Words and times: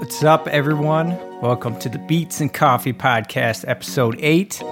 What's 0.00 0.24
up, 0.24 0.48
everyone? 0.48 1.10
Welcome 1.42 1.78
to 1.80 1.90
the 1.90 1.98
Beats 1.98 2.40
and 2.40 2.52
Coffee 2.52 2.94
Podcast, 2.94 3.68
episode 3.68 4.16
eight. 4.20 4.62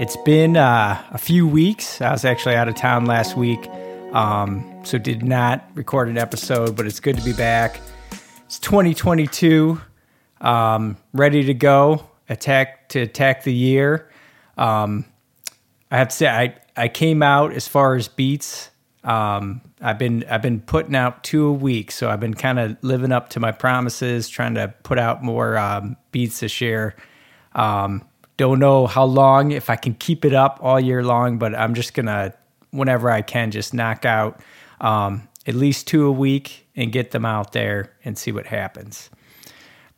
It's 0.00 0.16
been 0.24 0.56
uh, 0.56 1.00
a 1.12 1.16
few 1.16 1.46
weeks. 1.46 2.00
I 2.00 2.10
was 2.10 2.24
actually 2.24 2.56
out 2.56 2.66
of 2.66 2.74
town 2.74 3.06
last 3.06 3.36
week, 3.36 3.68
um, 4.12 4.80
so 4.82 4.98
did 4.98 5.22
not 5.22 5.64
record 5.74 6.08
an 6.08 6.18
episode, 6.18 6.74
but 6.74 6.86
it's 6.86 6.98
good 6.98 7.16
to 7.16 7.22
be 7.22 7.32
back. 7.32 7.80
It's 8.46 8.58
2022, 8.58 9.80
um, 10.40 10.96
ready 11.12 11.44
to 11.44 11.54
go, 11.54 12.10
attack 12.28 12.88
to 12.88 13.02
attack 13.02 13.44
the 13.44 13.54
year. 13.54 14.10
Um, 14.58 15.04
I 15.88 15.98
have 15.98 16.08
to 16.08 16.16
say, 16.16 16.26
I, 16.26 16.56
I 16.76 16.88
came 16.88 17.22
out 17.22 17.52
as 17.52 17.68
far 17.68 17.94
as 17.94 18.08
beats. 18.08 18.70
Um, 19.04 19.60
I've 19.84 19.98
been 19.98 20.24
I've 20.30 20.40
been 20.40 20.60
putting 20.60 20.96
out 20.96 21.22
two 21.22 21.46
a 21.46 21.52
week, 21.52 21.92
so 21.92 22.08
I've 22.08 22.18
been 22.18 22.32
kind 22.32 22.58
of 22.58 22.78
living 22.80 23.12
up 23.12 23.28
to 23.30 23.40
my 23.40 23.52
promises, 23.52 24.30
trying 24.30 24.54
to 24.54 24.72
put 24.82 24.98
out 24.98 25.22
more 25.22 25.58
um, 25.58 25.98
beats 26.10 26.40
this 26.40 26.62
year. 26.62 26.96
Um, 27.54 28.02
don't 28.38 28.58
know 28.58 28.86
how 28.86 29.04
long 29.04 29.52
if 29.52 29.68
I 29.68 29.76
can 29.76 29.92
keep 29.92 30.24
it 30.24 30.32
up 30.32 30.58
all 30.62 30.80
year 30.80 31.04
long, 31.04 31.36
but 31.36 31.54
I'm 31.54 31.74
just 31.74 31.92
gonna 31.92 32.32
whenever 32.70 33.10
I 33.10 33.20
can 33.20 33.50
just 33.50 33.74
knock 33.74 34.06
out 34.06 34.40
um, 34.80 35.28
at 35.46 35.54
least 35.54 35.86
two 35.86 36.06
a 36.06 36.12
week 36.12 36.66
and 36.74 36.90
get 36.90 37.10
them 37.10 37.26
out 37.26 37.52
there 37.52 37.92
and 38.06 38.16
see 38.16 38.32
what 38.32 38.46
happens. 38.46 39.10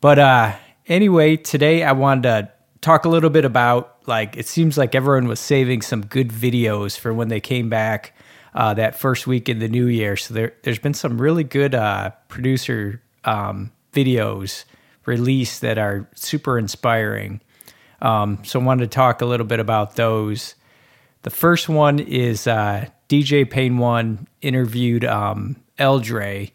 But 0.01 0.19
uh, 0.19 0.57
anyway, 0.89 1.37
today 1.37 1.85
I 1.85 1.93
wanted 1.93 2.23
to 2.25 2.53
talk 2.81 3.05
a 3.05 3.09
little 3.09 3.31
bit 3.31 3.45
about 3.45 3.99
like 4.09 4.37
it 4.37 4.49
seems 4.49 4.77
like 4.77 4.97
everyone 4.97 5.29
was 5.29 5.39
saving 5.39 5.83
some 5.83 6.05
good 6.05 6.31
videos 6.31 6.99
for 6.99 7.15
when 7.15 7.29
they 7.29 7.41
came 7.41 7.69
back 7.69 8.16
uh, 8.57 8.73
that 8.75 8.99
first 8.99 9.27
week 9.27 9.49
in 9.49 9.59
the 9.59 9.69
new 9.69 9.87
year. 9.87 10.17
So 10.17 10.33
there, 10.33 10.55
there's 10.63 10.79
been 10.79 10.95
some 10.95 11.21
really 11.21 11.45
good 11.45 11.75
uh, 11.75 12.11
producer 12.29 13.03
um, 13.25 13.71
videos 13.93 14.65
released 15.05 15.61
that 15.61 15.79
are 15.79 16.09
super 16.15 16.59
inspiring. 16.59 17.41
Um, 18.01 18.39
so 18.45 18.59
I 18.59 18.65
wanted 18.65 18.91
to 18.91 18.95
talk 18.95 19.21
a 19.21 19.27
little 19.27 19.47
bit 19.47 19.61
about 19.61 19.97
those. 19.97 20.55
The 21.23 21.31
first 21.31 21.69
one 21.69 21.99
is 21.99 22.47
uh, 22.47 22.87
DJ 23.09 23.49
Pain 23.49 23.79
One 23.79 24.27
interviewed 24.41 25.05
um, 25.05 25.57
Eldre 25.79 26.51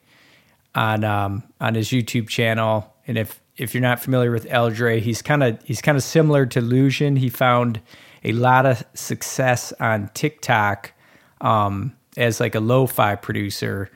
on 0.73 1.03
um, 1.03 1.44
on 1.59 1.75
his 1.75 1.89
YouTube 1.89 2.29
channel, 2.29 2.94
and 3.05 3.17
if 3.17 3.41
if 3.57 3.73
you're 3.73 3.81
not 3.81 3.99
familiar 3.99 4.31
with 4.31 4.45
Eldre, 4.47 5.02
he's 5.02 5.22
kind 5.22 5.44
of 5.44 5.61
he's 5.63 5.81
kind 5.81 5.97
of 5.97 6.03
similar 6.03 6.45
to 6.45 6.61
Lucian. 6.61 7.17
He 7.17 7.27
found 7.29 7.81
a 8.23 8.31
lot 8.31 8.66
of 8.66 8.83
success 8.94 9.73
on 9.79 10.09
TikTok 10.13 10.94
um, 11.42 11.95
as 12.17 12.39
like 12.39 12.56
a 12.56 12.59
lo-fi 12.59 13.16
producer. 13.16 13.89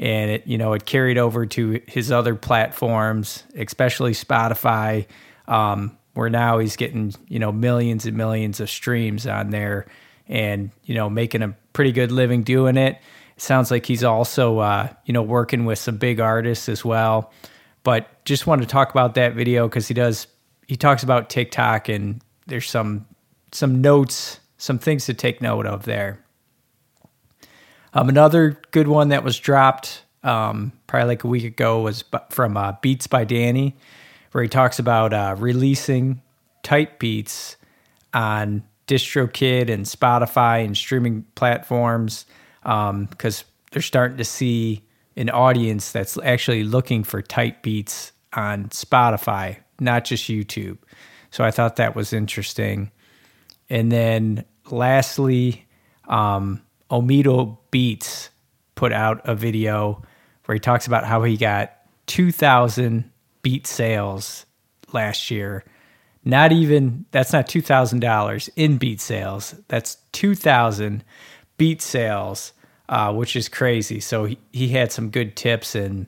And 0.00 0.30
it 0.30 0.46
you 0.46 0.58
know 0.58 0.74
it 0.74 0.86
carried 0.86 1.18
over 1.18 1.44
to 1.46 1.80
his 1.88 2.12
other 2.12 2.34
platforms 2.36 3.42
especially 3.56 4.12
Spotify. 4.12 5.06
Um, 5.48 5.98
where 6.18 6.28
now 6.28 6.58
he's 6.58 6.74
getting 6.74 7.14
you 7.28 7.38
know 7.38 7.52
millions 7.52 8.04
and 8.04 8.16
millions 8.16 8.58
of 8.58 8.68
streams 8.68 9.24
on 9.24 9.50
there 9.50 9.86
and 10.26 10.72
you 10.82 10.92
know 10.92 11.08
making 11.08 11.42
a 11.42 11.54
pretty 11.72 11.92
good 11.92 12.10
living 12.10 12.42
doing 12.42 12.76
it, 12.76 12.98
it 13.36 13.42
sounds 13.42 13.70
like 13.70 13.86
he's 13.86 14.02
also 14.02 14.58
uh, 14.58 14.88
you 15.04 15.12
know 15.12 15.22
working 15.22 15.64
with 15.64 15.78
some 15.78 15.96
big 15.96 16.18
artists 16.18 16.68
as 16.68 16.84
well. 16.84 17.32
But 17.84 18.24
just 18.24 18.48
want 18.48 18.62
to 18.62 18.66
talk 18.66 18.90
about 18.90 19.14
that 19.14 19.34
video 19.34 19.68
because 19.68 19.86
he 19.86 19.94
does 19.94 20.26
he 20.66 20.74
talks 20.74 21.04
about 21.04 21.30
TikTok 21.30 21.88
and 21.88 22.20
there's 22.48 22.68
some 22.68 23.06
some 23.52 23.80
notes 23.80 24.40
some 24.56 24.80
things 24.80 25.06
to 25.06 25.14
take 25.14 25.40
note 25.40 25.66
of 25.66 25.84
there 25.84 26.18
um, 27.94 28.08
another 28.08 28.60
good 28.70 28.88
one 28.88 29.08
that 29.08 29.24
was 29.24 29.38
dropped 29.38 30.02
um, 30.22 30.72
probably 30.86 31.08
like 31.08 31.24
a 31.24 31.28
week 31.28 31.44
ago 31.44 31.80
was 31.80 32.04
from 32.30 32.56
uh, 32.56 32.72
Beats 32.82 33.06
by 33.06 33.24
Danny, 33.24 33.76
where 34.32 34.42
he 34.42 34.48
talks 34.48 34.78
about 34.78 35.12
uh, 35.12 35.34
releasing 35.38 36.20
type 36.62 36.98
beats 36.98 37.56
on 38.12 38.62
DistroKid 38.86 39.70
and 39.70 39.84
Spotify 39.84 40.64
and 40.64 40.76
streaming 40.76 41.24
platforms 41.34 42.26
because 42.62 43.42
um, 43.42 43.48
they're 43.70 43.82
starting 43.82 44.16
to 44.16 44.24
see 44.24 44.82
an 45.16 45.30
audience 45.30 45.92
that's 45.92 46.18
actually 46.22 46.64
looking 46.64 47.04
for 47.04 47.22
type 47.22 47.62
beats 47.62 48.12
on 48.32 48.66
Spotify, 48.66 49.58
not 49.80 50.04
just 50.04 50.28
YouTube. 50.28 50.78
So 51.30 51.44
I 51.44 51.50
thought 51.50 51.76
that 51.76 51.94
was 51.94 52.12
interesting. 52.12 52.90
And 53.68 53.92
then 53.92 54.44
lastly, 54.70 55.66
um, 56.08 56.62
Omido 56.90 57.58
Beats 57.70 58.30
put 58.74 58.92
out 58.92 59.20
a 59.24 59.34
video 59.34 60.02
where 60.44 60.54
he 60.54 60.60
talks 60.60 60.86
about 60.86 61.04
how 61.04 61.22
he 61.22 61.36
got 61.36 61.72
2,000 62.06 63.10
beat 63.42 63.66
sales 63.66 64.46
last 64.92 65.30
year. 65.30 65.64
Not 66.24 66.52
even, 66.52 67.04
that's 67.10 67.32
not 67.32 67.46
$2,000 67.46 68.48
in 68.56 68.78
beat 68.78 69.00
sales. 69.00 69.54
That's 69.68 69.96
2,000 70.12 71.04
beat 71.56 71.82
sales, 71.82 72.52
uh, 72.88 73.12
which 73.12 73.36
is 73.36 73.48
crazy. 73.48 74.00
So 74.00 74.24
he, 74.24 74.38
he 74.52 74.68
had 74.68 74.92
some 74.92 75.10
good 75.10 75.36
tips 75.36 75.74
and, 75.74 76.06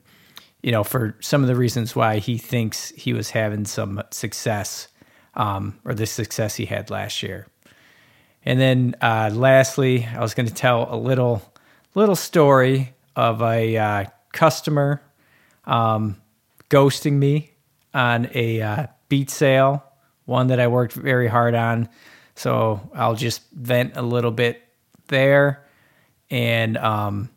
you 0.63 0.73
know, 0.73 0.85
for 0.85 1.17
some 1.21 1.43
of 1.43 1.49
the 1.49 1.57
reasons 1.57 1.95
why 1.95 2.19
he 2.19 2.39
thinks 2.39 2.91
he 2.91 3.13
was 3.13 3.31
having 3.31 3.65
some 3.65 4.03
success 4.11 4.89
um, 5.35 5.79
or 5.85 5.95
the 5.95 6.07
success 6.07 6.57
he 6.57 6.67
had 6.67 6.91
last 6.91 7.23
year. 7.23 7.47
And 8.45 8.61
then 8.61 8.97
uh, 9.01 9.31
lastly, 9.33 10.07
I 10.07 10.21
was 10.21 10.35
going 10.35 10.49
to 10.49 10.55
tell 10.55 10.93
a 10.93 10.97
little 10.97 11.43
little 11.95 12.17
story 12.17 12.95
of 13.17 13.43
a 13.43 13.77
uh, 13.77 14.05
customer 14.33 15.03
um, 15.65 16.17
ghosting 16.69 17.15
me 17.15 17.53
on 17.93 18.29
a 18.35 18.63
uh, 18.63 18.87
beat 19.09 19.31
sale, 19.31 19.85
one 20.25 20.49
that 20.49 20.61
I 20.61 20.69
worked 20.69 20.93
very 20.93 21.29
hard 21.29 21.55
on. 21.55 21.89
So 22.35 22.81
I'll 22.95 23.17
just 23.17 23.43
vent 23.51 23.97
a 23.97 24.03
little 24.03 24.31
bit 24.31 24.63
there. 25.09 25.67
And 26.31 26.77
um, 26.79 27.29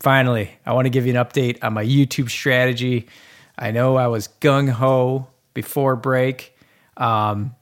finally, 0.00 0.50
I 0.66 0.72
want 0.72 0.86
to 0.86 0.90
give 0.90 1.06
you 1.06 1.16
an 1.16 1.24
update 1.24 1.62
on 1.62 1.72
my 1.72 1.84
YouTube 1.84 2.28
strategy. 2.30 3.08
I 3.56 3.70
know 3.70 3.96
I 3.96 4.08
was 4.08 4.28
gung 4.40 4.68
ho 4.68 5.28
before 5.54 5.96
break. 5.96 6.56
Um, 6.96 7.54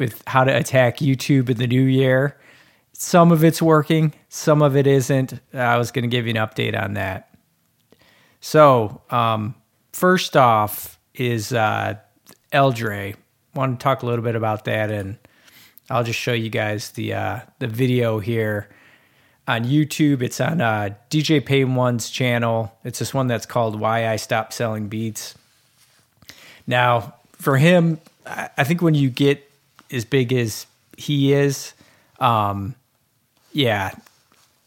with 0.00 0.22
how 0.26 0.42
to 0.42 0.56
attack 0.56 0.96
YouTube 0.96 1.48
in 1.48 1.58
the 1.58 1.68
new 1.68 1.82
year. 1.82 2.36
Some 2.92 3.30
of 3.30 3.44
it's 3.44 3.62
working, 3.62 4.12
some 4.28 4.62
of 4.62 4.76
it 4.76 4.86
isn't. 4.86 5.34
I 5.54 5.76
was 5.78 5.92
going 5.92 6.02
to 6.02 6.08
give 6.08 6.26
you 6.26 6.32
an 6.32 6.36
update 6.36 6.78
on 6.80 6.94
that. 6.94 7.32
So, 8.40 9.02
um, 9.10 9.54
first 9.92 10.36
off 10.36 10.98
is 11.14 11.52
uh, 11.52 11.94
Eldre. 12.52 13.14
Want 13.54 13.78
to 13.78 13.82
talk 13.82 14.02
a 14.02 14.06
little 14.06 14.24
bit 14.24 14.34
about 14.34 14.64
that, 14.64 14.90
and 14.90 15.18
I'll 15.88 16.04
just 16.04 16.18
show 16.18 16.32
you 16.32 16.50
guys 16.50 16.90
the 16.90 17.14
uh, 17.14 17.40
the 17.58 17.66
video 17.66 18.18
here 18.18 18.68
on 19.46 19.64
YouTube. 19.64 20.22
It's 20.22 20.40
on 20.40 20.60
uh, 20.60 20.90
DJ 21.10 21.44
Pain 21.44 21.74
One's 21.74 22.10
channel. 22.10 22.72
It's 22.84 22.98
this 22.98 23.12
one 23.12 23.26
that's 23.26 23.46
called 23.46 23.78
"Why 23.78 24.08
I 24.08 24.16
Stopped 24.16 24.52
Selling 24.52 24.88
Beats." 24.88 25.34
Now, 26.66 27.14
for 27.32 27.56
him, 27.56 27.98
I 28.24 28.64
think 28.64 28.82
when 28.82 28.94
you 28.94 29.10
get 29.10 29.49
as 29.92 30.04
big 30.04 30.32
as 30.32 30.66
he 30.96 31.32
is, 31.32 31.72
um, 32.18 32.74
yeah, 33.52 33.92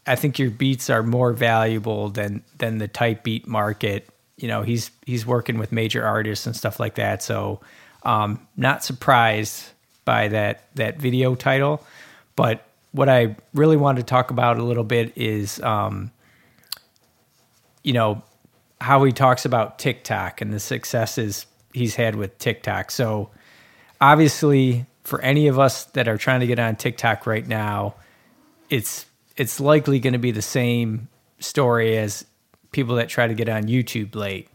I 0.06 0.16
think 0.16 0.38
your 0.38 0.50
beats 0.50 0.90
are 0.90 1.02
more 1.02 1.32
valuable 1.32 2.10
than 2.10 2.42
than 2.58 2.78
the 2.78 2.88
type 2.88 3.22
beat 3.22 3.46
market. 3.46 4.08
You 4.36 4.48
know, 4.48 4.62
he's 4.62 4.90
he's 5.06 5.24
working 5.24 5.58
with 5.58 5.72
major 5.72 6.04
artists 6.04 6.46
and 6.46 6.54
stuff 6.54 6.78
like 6.78 6.96
that. 6.96 7.22
So, 7.22 7.60
um, 8.02 8.46
not 8.56 8.84
surprised 8.84 9.70
by 10.04 10.28
that 10.28 10.64
that 10.74 10.98
video 10.98 11.34
title. 11.34 11.84
But 12.36 12.66
what 12.92 13.08
I 13.08 13.36
really 13.54 13.76
wanted 13.76 14.00
to 14.00 14.06
talk 14.06 14.30
about 14.30 14.58
a 14.58 14.62
little 14.62 14.84
bit 14.84 15.12
is, 15.16 15.60
um, 15.60 16.10
you 17.82 17.92
know, 17.92 18.22
how 18.80 19.02
he 19.04 19.12
talks 19.12 19.44
about 19.44 19.78
TikTok 19.78 20.40
and 20.40 20.52
the 20.52 20.60
successes 20.60 21.46
he's 21.72 21.94
had 21.94 22.14
with 22.16 22.38
TikTok. 22.38 22.90
So, 22.90 23.30
obviously, 24.00 24.84
for 25.04 25.20
any 25.20 25.46
of 25.46 25.58
us 25.58 25.84
that 25.84 26.08
are 26.08 26.18
trying 26.18 26.40
to 26.40 26.46
get 26.46 26.58
on 26.58 26.76
TikTok 26.76 27.26
right 27.26 27.46
now, 27.46 27.94
it's 28.70 29.06
it's 29.36 29.60
likely 29.60 30.00
going 30.00 30.14
to 30.14 30.18
be 30.18 30.30
the 30.30 30.42
same 30.42 31.08
story 31.38 31.96
as 31.98 32.24
people 32.72 32.96
that 32.96 33.08
try 33.08 33.26
to 33.26 33.34
get 33.34 33.48
on 33.48 33.64
YouTube 33.64 34.14
late, 34.14 34.48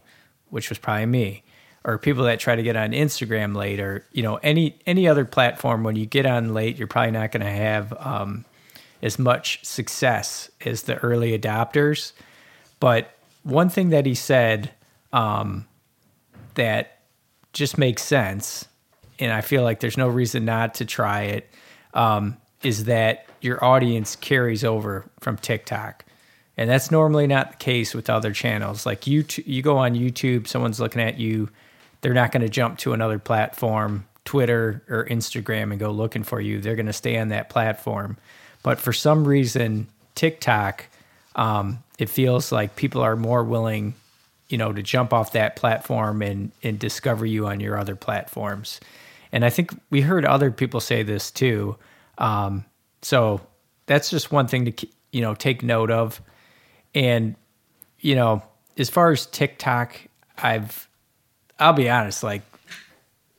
which 0.48 0.68
was 0.68 0.78
probably 0.78 1.06
me, 1.06 1.42
or 1.84 1.98
people 1.98 2.24
that 2.24 2.40
try 2.40 2.56
to 2.56 2.62
get 2.62 2.76
on 2.76 2.90
Instagram 2.90 3.54
late, 3.56 3.80
or 3.80 4.04
you 4.12 4.22
know 4.22 4.36
any 4.42 4.78
any 4.86 5.06
other 5.08 5.24
platform. 5.24 5.84
When 5.84 5.96
you 5.96 6.06
get 6.06 6.26
on 6.26 6.52
late, 6.52 6.76
you're 6.76 6.88
probably 6.88 7.12
not 7.12 7.30
going 7.30 7.44
to 7.44 7.50
have 7.50 7.94
um, 7.98 8.44
as 9.02 9.18
much 9.18 9.64
success 9.64 10.50
as 10.64 10.82
the 10.82 10.96
early 10.96 11.38
adopters. 11.38 12.12
But 12.80 13.14
one 13.44 13.68
thing 13.68 13.90
that 13.90 14.04
he 14.04 14.14
said 14.14 14.72
um, 15.12 15.66
that 16.54 16.98
just 17.52 17.78
makes 17.78 18.02
sense 18.02 18.66
and 19.20 19.32
I 19.32 19.42
feel 19.42 19.62
like 19.62 19.80
there's 19.80 19.96
no 19.96 20.08
reason 20.08 20.44
not 20.44 20.74
to 20.74 20.84
try 20.84 21.22
it. 21.22 21.50
Um, 21.94 22.36
is 22.62 22.84
that 22.84 23.26
your 23.40 23.62
audience 23.64 24.16
carries 24.16 24.64
over 24.64 25.06
from 25.20 25.36
TikTok. 25.38 26.04
And 26.58 26.68
that's 26.68 26.90
normally 26.90 27.26
not 27.26 27.52
the 27.52 27.56
case 27.56 27.94
with 27.94 28.10
other 28.10 28.32
channels. 28.32 28.84
Like 28.84 29.06
you, 29.06 29.24
you 29.46 29.62
go 29.62 29.78
on 29.78 29.94
YouTube, 29.94 30.46
someone's 30.46 30.78
looking 30.78 31.00
at 31.00 31.18
you 31.18 31.48
they're 32.00 32.14
not 32.14 32.32
going 32.32 32.42
to 32.42 32.48
jump 32.48 32.78
to 32.78 32.92
another 32.92 33.18
platform, 33.18 34.06
Twitter 34.24 34.82
or 34.88 35.04
Instagram, 35.06 35.70
and 35.70 35.78
go 35.78 35.90
looking 35.90 36.22
for 36.22 36.40
you. 36.40 36.60
They're 36.60 36.76
going 36.76 36.86
to 36.86 36.92
stay 36.92 37.18
on 37.18 37.28
that 37.28 37.48
platform. 37.48 38.16
But 38.62 38.78
for 38.78 38.92
some 38.92 39.26
reason, 39.26 39.88
TikTok, 40.14 40.86
um, 41.36 41.82
it 41.98 42.08
feels 42.08 42.52
like 42.52 42.76
people 42.76 43.02
are 43.02 43.16
more 43.16 43.44
willing, 43.44 43.94
you 44.48 44.58
know, 44.58 44.72
to 44.72 44.82
jump 44.82 45.12
off 45.12 45.32
that 45.32 45.56
platform 45.56 46.22
and 46.22 46.52
and 46.62 46.78
discover 46.78 47.24
you 47.26 47.46
on 47.46 47.60
your 47.60 47.78
other 47.78 47.96
platforms. 47.96 48.80
And 49.32 49.44
I 49.44 49.50
think 49.50 49.72
we 49.90 50.00
heard 50.00 50.24
other 50.24 50.50
people 50.50 50.80
say 50.80 51.02
this 51.02 51.30
too. 51.30 51.76
Um, 52.18 52.64
so 53.02 53.40
that's 53.86 54.10
just 54.10 54.30
one 54.30 54.46
thing 54.46 54.70
to 54.70 54.88
you 55.12 55.20
know 55.20 55.34
take 55.34 55.62
note 55.62 55.90
of. 55.90 56.20
And 56.94 57.36
you 58.00 58.14
know, 58.14 58.42
as 58.76 58.90
far 58.90 59.10
as 59.12 59.26
TikTok, 59.26 59.96
I've 60.38 60.88
I'll 61.58 61.72
be 61.72 61.88
honest, 61.88 62.22
like 62.22 62.42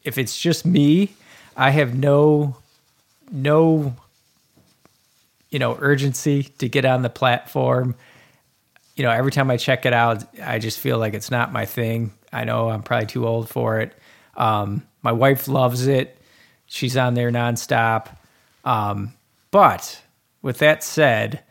if 0.03 0.17
it's 0.17 0.39
just 0.39 0.65
me, 0.65 1.13
I 1.55 1.71
have 1.71 1.97
no 1.97 2.57
no 3.31 3.95
you 5.49 5.59
know 5.59 5.77
urgency 5.79 6.43
to 6.43 6.69
get 6.69 6.85
on 6.85 7.01
the 7.01 7.09
platform. 7.09 7.95
You 8.95 9.03
know, 9.03 9.11
every 9.11 9.31
time 9.31 9.49
I 9.49 9.57
check 9.57 9.85
it 9.85 9.93
out, 9.93 10.23
I 10.41 10.59
just 10.59 10.79
feel 10.79 10.97
like 10.97 11.13
it's 11.13 11.31
not 11.31 11.51
my 11.51 11.65
thing. 11.65 12.11
I 12.31 12.43
know 12.43 12.69
I'm 12.69 12.83
probably 12.83 13.07
too 13.07 13.27
old 13.27 13.49
for 13.49 13.79
it. 13.79 13.93
Um, 14.35 14.83
my 15.01 15.11
wife 15.11 15.47
loves 15.47 15.87
it; 15.87 16.17
she's 16.65 16.97
on 16.97 17.13
there 17.13 17.31
nonstop. 17.31 18.15
Um, 18.63 19.13
but 19.51 20.01
with 20.41 20.59
that 20.59 20.83
said, 20.83 21.41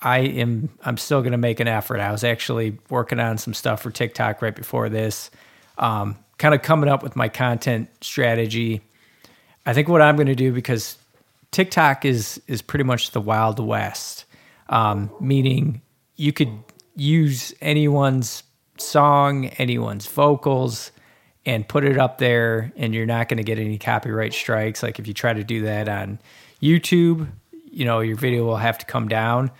I 0.00 0.18
am 0.20 0.70
I'm 0.84 0.96
still 0.96 1.20
going 1.20 1.32
to 1.32 1.38
make 1.38 1.60
an 1.60 1.68
effort. 1.68 2.00
I 2.00 2.12
was 2.12 2.24
actually 2.24 2.78
working 2.88 3.20
on 3.20 3.38
some 3.38 3.54
stuff 3.54 3.82
for 3.82 3.90
TikTok 3.90 4.42
right 4.42 4.54
before 4.54 4.88
this 4.88 5.30
um, 5.78 6.16
kind 6.38 6.54
of 6.54 6.62
coming 6.62 6.88
up 6.88 7.02
with 7.02 7.16
my 7.16 7.28
content 7.28 7.88
strategy. 8.00 8.82
I 9.64 9.72
think 9.72 9.88
what 9.88 10.02
I'm 10.02 10.16
going 10.16 10.26
to 10.26 10.34
do 10.34 10.52
because 10.52 10.96
TikTok 11.50 12.04
is 12.04 12.40
is 12.46 12.62
pretty 12.62 12.84
much 12.84 13.12
the 13.12 13.20
wild 13.20 13.58
west, 13.58 14.24
um, 14.68 15.10
meaning 15.20 15.82
you 16.16 16.32
could 16.32 16.52
use 16.96 17.54
anyone's 17.60 18.42
song, 18.76 19.46
anyone's 19.58 20.06
vocals, 20.06 20.90
and 21.48 21.66
put 21.66 21.82
it 21.82 21.96
up 21.96 22.18
there, 22.18 22.70
and 22.76 22.94
you're 22.94 23.06
not 23.06 23.26
going 23.30 23.38
to 23.38 23.42
get 23.42 23.58
any 23.58 23.78
copyright 23.78 24.34
strikes. 24.34 24.82
Like 24.82 24.98
if 24.98 25.08
you 25.08 25.14
try 25.14 25.32
to 25.32 25.42
do 25.42 25.62
that 25.62 25.88
on 25.88 26.18
YouTube, 26.60 27.26
you 27.72 27.86
know 27.86 28.00
your 28.00 28.16
video 28.16 28.44
will 28.44 28.58
have 28.58 28.76
to 28.76 28.84
come 28.84 29.08
down. 29.08 29.50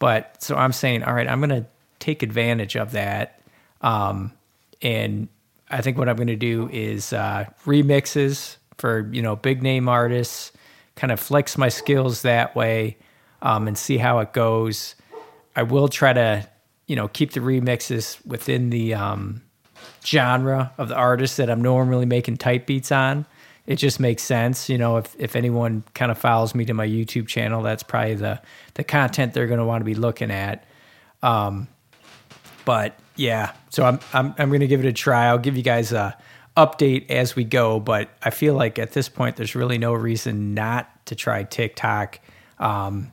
But 0.00 0.42
so 0.42 0.56
I'm 0.56 0.72
saying, 0.72 1.04
all 1.04 1.14
right, 1.14 1.28
I'm 1.28 1.38
going 1.38 1.50
to 1.50 1.64
take 2.00 2.24
advantage 2.24 2.76
of 2.76 2.90
that, 2.92 3.40
um, 3.80 4.32
and 4.82 5.28
I 5.70 5.82
think 5.82 5.96
what 5.98 6.08
I'm 6.08 6.16
going 6.16 6.26
to 6.26 6.34
do 6.34 6.68
is 6.72 7.12
uh, 7.12 7.44
remixes 7.64 8.56
for 8.78 9.08
you 9.12 9.22
know 9.22 9.36
big 9.36 9.62
name 9.62 9.88
artists, 9.88 10.50
kind 10.96 11.12
of 11.12 11.20
flex 11.20 11.56
my 11.56 11.68
skills 11.68 12.22
that 12.22 12.56
way, 12.56 12.96
um, 13.40 13.68
and 13.68 13.78
see 13.78 13.98
how 13.98 14.18
it 14.18 14.32
goes. 14.32 14.96
I 15.54 15.62
will 15.62 15.86
try 15.86 16.12
to 16.12 16.48
you 16.88 16.96
know 16.96 17.06
keep 17.06 17.34
the 17.34 17.40
remixes 17.40 18.18
within 18.26 18.70
the 18.70 18.94
um, 18.94 19.42
genre 20.04 20.72
of 20.78 20.88
the 20.88 20.94
artist 20.94 21.36
that 21.36 21.50
I'm 21.50 21.62
normally 21.62 22.06
making 22.06 22.36
type 22.38 22.66
beats 22.66 22.92
on. 22.92 23.26
It 23.66 23.76
just 23.76 23.98
makes 23.98 24.22
sense, 24.22 24.68
you 24.68 24.78
know. 24.78 24.96
If 24.98 25.16
if 25.18 25.34
anyone 25.34 25.82
kind 25.94 26.12
of 26.12 26.18
follows 26.18 26.54
me 26.54 26.64
to 26.66 26.74
my 26.74 26.86
YouTube 26.86 27.26
channel, 27.26 27.62
that's 27.62 27.82
probably 27.82 28.14
the 28.14 28.40
the 28.74 28.84
content 28.84 29.34
they're 29.34 29.48
going 29.48 29.58
to 29.58 29.64
want 29.64 29.80
to 29.80 29.84
be 29.84 29.94
looking 29.94 30.30
at. 30.30 30.64
Um, 31.22 31.66
but 32.64 32.96
yeah, 33.16 33.52
so 33.70 33.84
I'm 33.84 33.98
I'm 34.12 34.34
I'm 34.38 34.52
gonna 34.52 34.68
give 34.68 34.84
it 34.84 34.88
a 34.88 34.92
try. 34.92 35.26
I'll 35.26 35.38
give 35.38 35.56
you 35.56 35.64
guys 35.64 35.92
a 35.92 36.16
update 36.56 37.10
as 37.10 37.36
we 37.36 37.44
go, 37.44 37.80
but 37.80 38.08
I 38.22 38.30
feel 38.30 38.54
like 38.54 38.78
at 38.78 38.92
this 38.92 39.08
point 39.08 39.36
there's 39.36 39.54
really 39.54 39.78
no 39.78 39.92
reason 39.92 40.54
not 40.54 40.88
to 41.06 41.14
try 41.14 41.42
TikTok. 41.42 42.20
Um, 42.58 43.12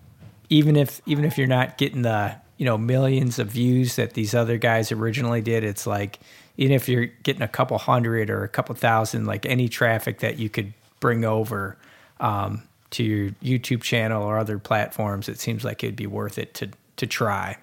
even 0.49 0.75
if 0.75 1.01
even 1.05 1.25
if 1.25 1.37
you're 1.37 1.47
not 1.47 1.77
getting 1.77 2.03
the 2.03 2.35
you 2.57 2.65
know 2.65 2.77
millions 2.77 3.39
of 3.39 3.47
views 3.47 3.95
that 3.95 4.13
these 4.13 4.33
other 4.33 4.57
guys 4.57 4.91
originally 4.91 5.41
did, 5.41 5.63
it's 5.63 5.87
like 5.87 6.19
even 6.57 6.75
if 6.75 6.87
you're 6.87 7.05
getting 7.05 7.41
a 7.41 7.47
couple 7.47 7.77
hundred 7.77 8.29
or 8.29 8.43
a 8.43 8.49
couple 8.49 8.75
thousand, 8.75 9.25
like 9.25 9.45
any 9.45 9.67
traffic 9.67 10.19
that 10.19 10.37
you 10.37 10.49
could 10.49 10.73
bring 10.99 11.25
over 11.25 11.77
um, 12.19 12.63
to 12.91 13.03
your 13.03 13.31
YouTube 13.41 13.81
channel 13.81 14.23
or 14.23 14.37
other 14.37 14.59
platforms, 14.59 15.27
it 15.27 15.39
seems 15.39 15.63
like 15.63 15.83
it'd 15.83 15.95
be 15.95 16.07
worth 16.07 16.37
it 16.37 16.53
to 16.55 16.69
to 16.97 17.07
try. 17.07 17.57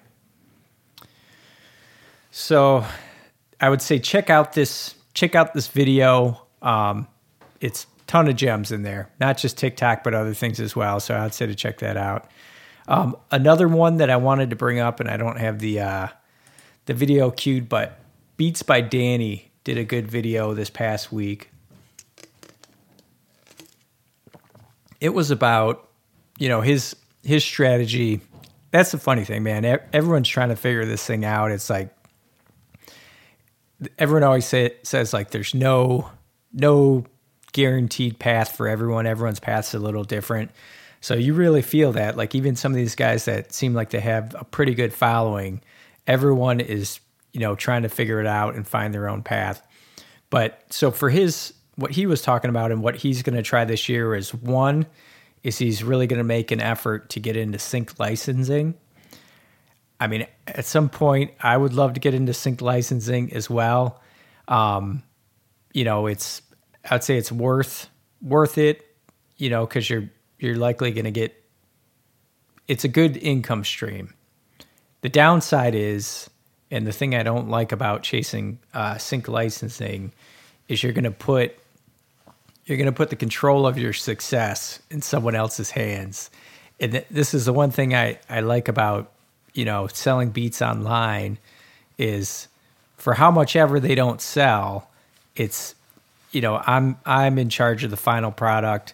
So 2.31 2.85
I 3.59 3.69
would 3.69 3.81
say 3.81 3.99
check 3.99 4.29
out 4.29 4.53
this 4.53 4.95
check 5.13 5.35
out 5.35 5.53
this 5.53 5.67
video. 5.67 6.41
Um, 6.61 7.07
it's 7.59 7.87
ton 8.07 8.27
of 8.27 8.35
gems 8.35 8.73
in 8.73 8.83
there, 8.83 9.09
not 9.19 9.37
just 9.37 9.57
TikTok 9.57 10.03
but 10.03 10.13
other 10.13 10.33
things 10.33 10.59
as 10.59 10.75
well. 10.75 10.99
So 10.99 11.17
I'd 11.17 11.33
say 11.33 11.47
to 11.47 11.55
check 11.55 11.79
that 11.79 11.95
out. 11.95 12.29
Um, 12.87 13.15
another 13.31 13.69
one 13.69 13.97
that 13.97 14.09
I 14.09 14.17
wanted 14.17 14.49
to 14.49 14.55
bring 14.57 14.79
up, 14.79 14.99
and 14.99 15.09
I 15.09 15.15
don't 15.15 15.37
have 15.37 15.59
the 15.59 15.79
uh, 15.79 16.07
the 16.87 16.93
video 16.93 17.31
queued, 17.31 17.69
but 17.69 18.00
Beats 18.37 18.63
by 18.63 18.81
Danny 18.81 19.51
did 19.63 19.77
a 19.77 19.83
good 19.83 20.07
video 20.07 20.53
this 20.53 20.69
past 20.69 21.11
week. 21.11 21.51
It 24.99 25.09
was 25.09 25.31
about 25.31 25.87
you 26.37 26.49
know 26.49 26.61
his 26.61 26.95
his 27.23 27.43
strategy. 27.43 28.21
That's 28.71 28.91
the 28.91 28.97
funny 28.97 29.25
thing, 29.25 29.43
man. 29.43 29.65
Everyone's 29.93 30.29
trying 30.29 30.49
to 30.49 30.55
figure 30.55 30.85
this 30.85 31.05
thing 31.05 31.25
out. 31.25 31.51
It's 31.51 31.69
like 31.69 31.93
everyone 33.97 34.23
always 34.23 34.45
say, 34.45 34.75
says 34.83 35.13
like 35.13 35.31
there's 35.31 35.53
no 35.53 36.09
no 36.53 37.05
guaranteed 37.51 38.19
path 38.19 38.55
for 38.55 38.67
everyone. 38.67 39.05
Everyone's 39.05 39.39
path's 39.39 39.73
a 39.73 39.79
little 39.79 40.03
different. 40.03 40.51
So 41.01 41.15
you 41.15 41.33
really 41.33 41.61
feel 41.61 41.93
that 41.93 42.15
like 42.15 42.35
even 42.35 42.55
some 42.55 42.71
of 42.71 42.75
these 42.75 42.95
guys 42.95 43.25
that 43.25 43.53
seem 43.53 43.73
like 43.73 43.89
they 43.89 43.99
have 43.99 44.35
a 44.39 44.45
pretty 44.45 44.75
good 44.75 44.93
following, 44.93 45.61
everyone 46.07 46.59
is, 46.59 46.99
you 47.33 47.39
know, 47.39 47.55
trying 47.55 47.83
to 47.83 47.89
figure 47.89 48.19
it 48.19 48.27
out 48.27 48.55
and 48.55 48.67
find 48.67 48.93
their 48.93 49.07
own 49.07 49.23
path. 49.23 49.65
But 50.29 50.63
so 50.69 50.91
for 50.91 51.09
his 51.09 51.53
what 51.75 51.91
he 51.91 52.05
was 52.05 52.21
talking 52.21 52.49
about 52.49 52.71
and 52.71 52.83
what 52.83 52.95
he's 52.95 53.23
going 53.23 53.35
to 53.35 53.41
try 53.41 53.65
this 53.65 53.89
year 53.89 54.13
is 54.13 54.33
one 54.33 54.85
is 55.43 55.57
he's 55.57 55.83
really 55.83 56.05
going 56.05 56.19
to 56.19 56.23
make 56.23 56.51
an 56.51 56.61
effort 56.61 57.09
to 57.09 57.19
get 57.19 57.35
into 57.35 57.57
sync 57.57 57.97
licensing 57.99 58.75
I 60.01 60.07
mean, 60.07 60.25
at 60.47 60.65
some 60.65 60.89
point, 60.89 61.31
I 61.39 61.55
would 61.55 61.73
love 61.73 61.93
to 61.93 61.99
get 61.99 62.15
into 62.15 62.33
sync 62.33 62.59
licensing 62.59 63.31
as 63.33 63.51
well. 63.51 64.01
Um, 64.47 65.03
you 65.73 65.83
know, 65.83 66.07
it's 66.07 66.41
I'd 66.89 67.03
say 67.03 67.17
it's 67.17 67.31
worth 67.31 67.87
worth 68.19 68.57
it. 68.57 68.83
You 69.37 69.51
know, 69.51 69.67
because 69.67 69.91
you're 69.91 70.09
you're 70.39 70.55
likely 70.55 70.91
going 70.91 71.05
to 71.05 71.11
get. 71.11 71.37
It's 72.67 72.83
a 72.83 72.87
good 72.87 73.15
income 73.17 73.63
stream. 73.63 74.15
The 75.01 75.09
downside 75.09 75.75
is, 75.75 76.31
and 76.71 76.87
the 76.87 76.91
thing 76.91 77.13
I 77.13 77.23
don't 77.23 77.49
like 77.49 77.71
about 77.71 78.01
chasing 78.01 78.57
uh, 78.73 78.97
sync 78.97 79.27
licensing, 79.27 80.11
is 80.67 80.81
you're 80.81 80.93
going 80.93 81.03
to 81.03 81.11
put 81.11 81.55
you're 82.65 82.77
going 82.77 82.85
to 82.85 82.95
put 82.95 83.09
the 83.09 83.15
control 83.15 83.67
of 83.67 83.77
your 83.77 83.91
success 83.91 84.79
in 84.89 85.01
someone 85.01 85.35
else's 85.35 85.71
hands. 85.71 86.29
And 86.79 86.93
th- 86.93 87.05
this 87.11 87.33
is 87.33 87.45
the 87.45 87.53
one 87.53 87.71
thing 87.71 87.93
I, 87.93 88.19
I 88.29 88.39
like 88.39 88.67
about 88.67 89.11
you 89.53 89.65
know, 89.65 89.87
selling 89.87 90.29
beats 90.29 90.61
online 90.61 91.37
is 91.97 92.47
for 92.97 93.13
how 93.13 93.31
much 93.31 93.55
ever 93.55 93.79
they 93.79 93.95
don't 93.95 94.21
sell, 94.21 94.89
it's 95.35 95.75
you 96.31 96.41
know, 96.41 96.61
I'm 96.65 96.97
I'm 97.05 97.37
in 97.37 97.49
charge 97.49 97.83
of 97.83 97.91
the 97.91 97.97
final 97.97 98.31
product. 98.31 98.93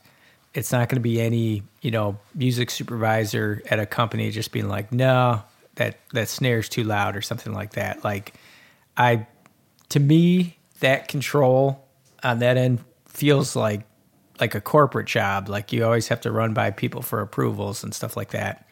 It's 0.54 0.72
not 0.72 0.90
going 0.90 0.96
to 0.96 1.02
be 1.02 1.22
any, 1.22 1.62
you 1.82 1.92
know, 1.92 2.18
music 2.34 2.72
supervisor 2.72 3.62
at 3.70 3.80
a 3.80 3.86
company 3.86 4.32
just 4.32 4.52
being 4.52 4.68
like, 4.68 4.92
"No, 4.92 5.44
that 5.78 5.98
that 6.14 6.30
snare's 6.30 6.70
too 6.70 6.84
loud" 6.84 7.16
or 7.16 7.22
something 7.22 7.54
like 7.54 7.72
that. 7.74 8.04
Like 8.04 8.34
I 8.96 9.26
to 9.90 10.00
me, 10.00 10.58
that 10.80 11.08
control 11.08 11.88
on 12.24 12.40
that 12.40 12.58
end 12.58 12.84
feels 13.06 13.56
like 13.56 13.82
like 14.40 14.56
a 14.56 14.62
corporate 14.62 15.08
job. 15.08 15.50
Like 15.50 15.72
you 15.74 15.84
always 15.86 16.08
have 16.10 16.22
to 16.22 16.32
run 16.32 16.54
by 16.54 16.72
people 16.72 17.02
for 17.02 17.22
approvals 17.22 17.84
and 17.84 17.94
stuff 17.94 18.16
like 18.16 18.32
that. 18.32 18.68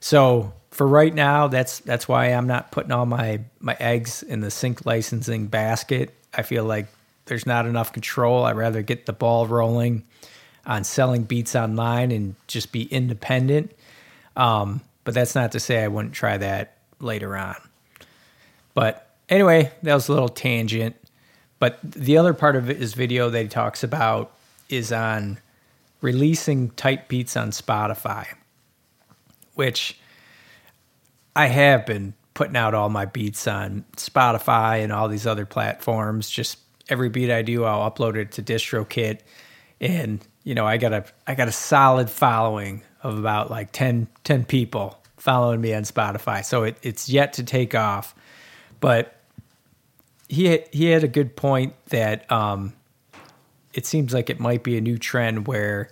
So 0.00 0.52
for 0.70 0.86
right 0.86 1.14
now, 1.14 1.48
that's 1.48 1.80
that's 1.80 2.08
why 2.08 2.26
I'm 2.26 2.46
not 2.46 2.72
putting 2.72 2.92
all 2.92 3.06
my 3.06 3.40
my 3.60 3.76
eggs 3.80 4.22
in 4.22 4.40
the 4.40 4.50
sync 4.50 4.86
licensing 4.86 5.46
basket. 5.46 6.14
I 6.34 6.42
feel 6.42 6.64
like 6.64 6.86
there's 7.26 7.46
not 7.46 7.66
enough 7.66 7.92
control. 7.92 8.44
I'd 8.44 8.56
rather 8.56 8.82
get 8.82 9.06
the 9.06 9.12
ball 9.12 9.46
rolling 9.46 10.04
on 10.66 10.84
selling 10.84 11.24
beats 11.24 11.54
online 11.56 12.12
and 12.12 12.34
just 12.46 12.72
be 12.72 12.82
independent. 12.84 13.72
Um, 14.36 14.80
but 15.10 15.14
that's 15.16 15.34
not 15.34 15.50
to 15.50 15.58
say 15.58 15.82
I 15.82 15.88
wouldn't 15.88 16.14
try 16.14 16.38
that 16.38 16.76
later 17.00 17.36
on. 17.36 17.56
But 18.74 19.12
anyway, 19.28 19.72
that 19.82 19.92
was 19.92 20.08
a 20.08 20.12
little 20.12 20.28
tangent. 20.28 20.94
But 21.58 21.80
the 21.82 22.16
other 22.16 22.32
part 22.32 22.54
of 22.54 22.68
his 22.68 22.94
video 22.94 23.28
that 23.28 23.42
he 23.42 23.48
talks 23.48 23.82
about 23.82 24.32
is 24.68 24.92
on 24.92 25.40
releasing 26.00 26.70
type 26.70 27.08
beats 27.08 27.36
on 27.36 27.50
Spotify, 27.50 28.24
which 29.54 29.98
I 31.34 31.46
have 31.46 31.86
been 31.86 32.14
putting 32.34 32.56
out 32.56 32.72
all 32.72 32.88
my 32.88 33.06
beats 33.06 33.48
on 33.48 33.84
Spotify 33.96 34.84
and 34.84 34.92
all 34.92 35.08
these 35.08 35.26
other 35.26 35.44
platforms 35.44 36.30
just 36.30 36.56
every 36.88 37.08
beat 37.08 37.32
I 37.32 37.42
do, 37.42 37.64
I'll 37.64 37.90
upload 37.90 38.14
it 38.14 38.30
to 38.34 38.44
DistroKid, 38.44 39.22
and 39.80 40.24
you 40.44 40.54
know 40.54 40.68
I 40.68 40.76
got 40.76 40.92
a 40.92 41.04
I 41.26 41.34
got 41.34 41.48
a 41.48 41.52
solid 41.52 42.08
following 42.08 42.84
of 43.02 43.18
about 43.18 43.50
like 43.50 43.72
10, 43.72 44.08
10 44.24 44.44
people 44.44 44.99
following 45.20 45.60
me 45.60 45.74
on 45.74 45.82
Spotify. 45.82 46.44
So 46.44 46.64
it, 46.64 46.78
it's 46.82 47.08
yet 47.08 47.34
to 47.34 47.44
take 47.44 47.74
off, 47.74 48.14
but 48.80 49.14
he 50.28 50.60
he 50.72 50.86
had 50.86 51.04
a 51.04 51.08
good 51.08 51.36
point 51.36 51.74
that 51.90 52.30
um, 52.32 52.72
it 53.74 53.86
seems 53.86 54.14
like 54.14 54.30
it 54.30 54.40
might 54.40 54.62
be 54.62 54.76
a 54.76 54.80
new 54.80 54.98
trend 54.98 55.46
where 55.46 55.90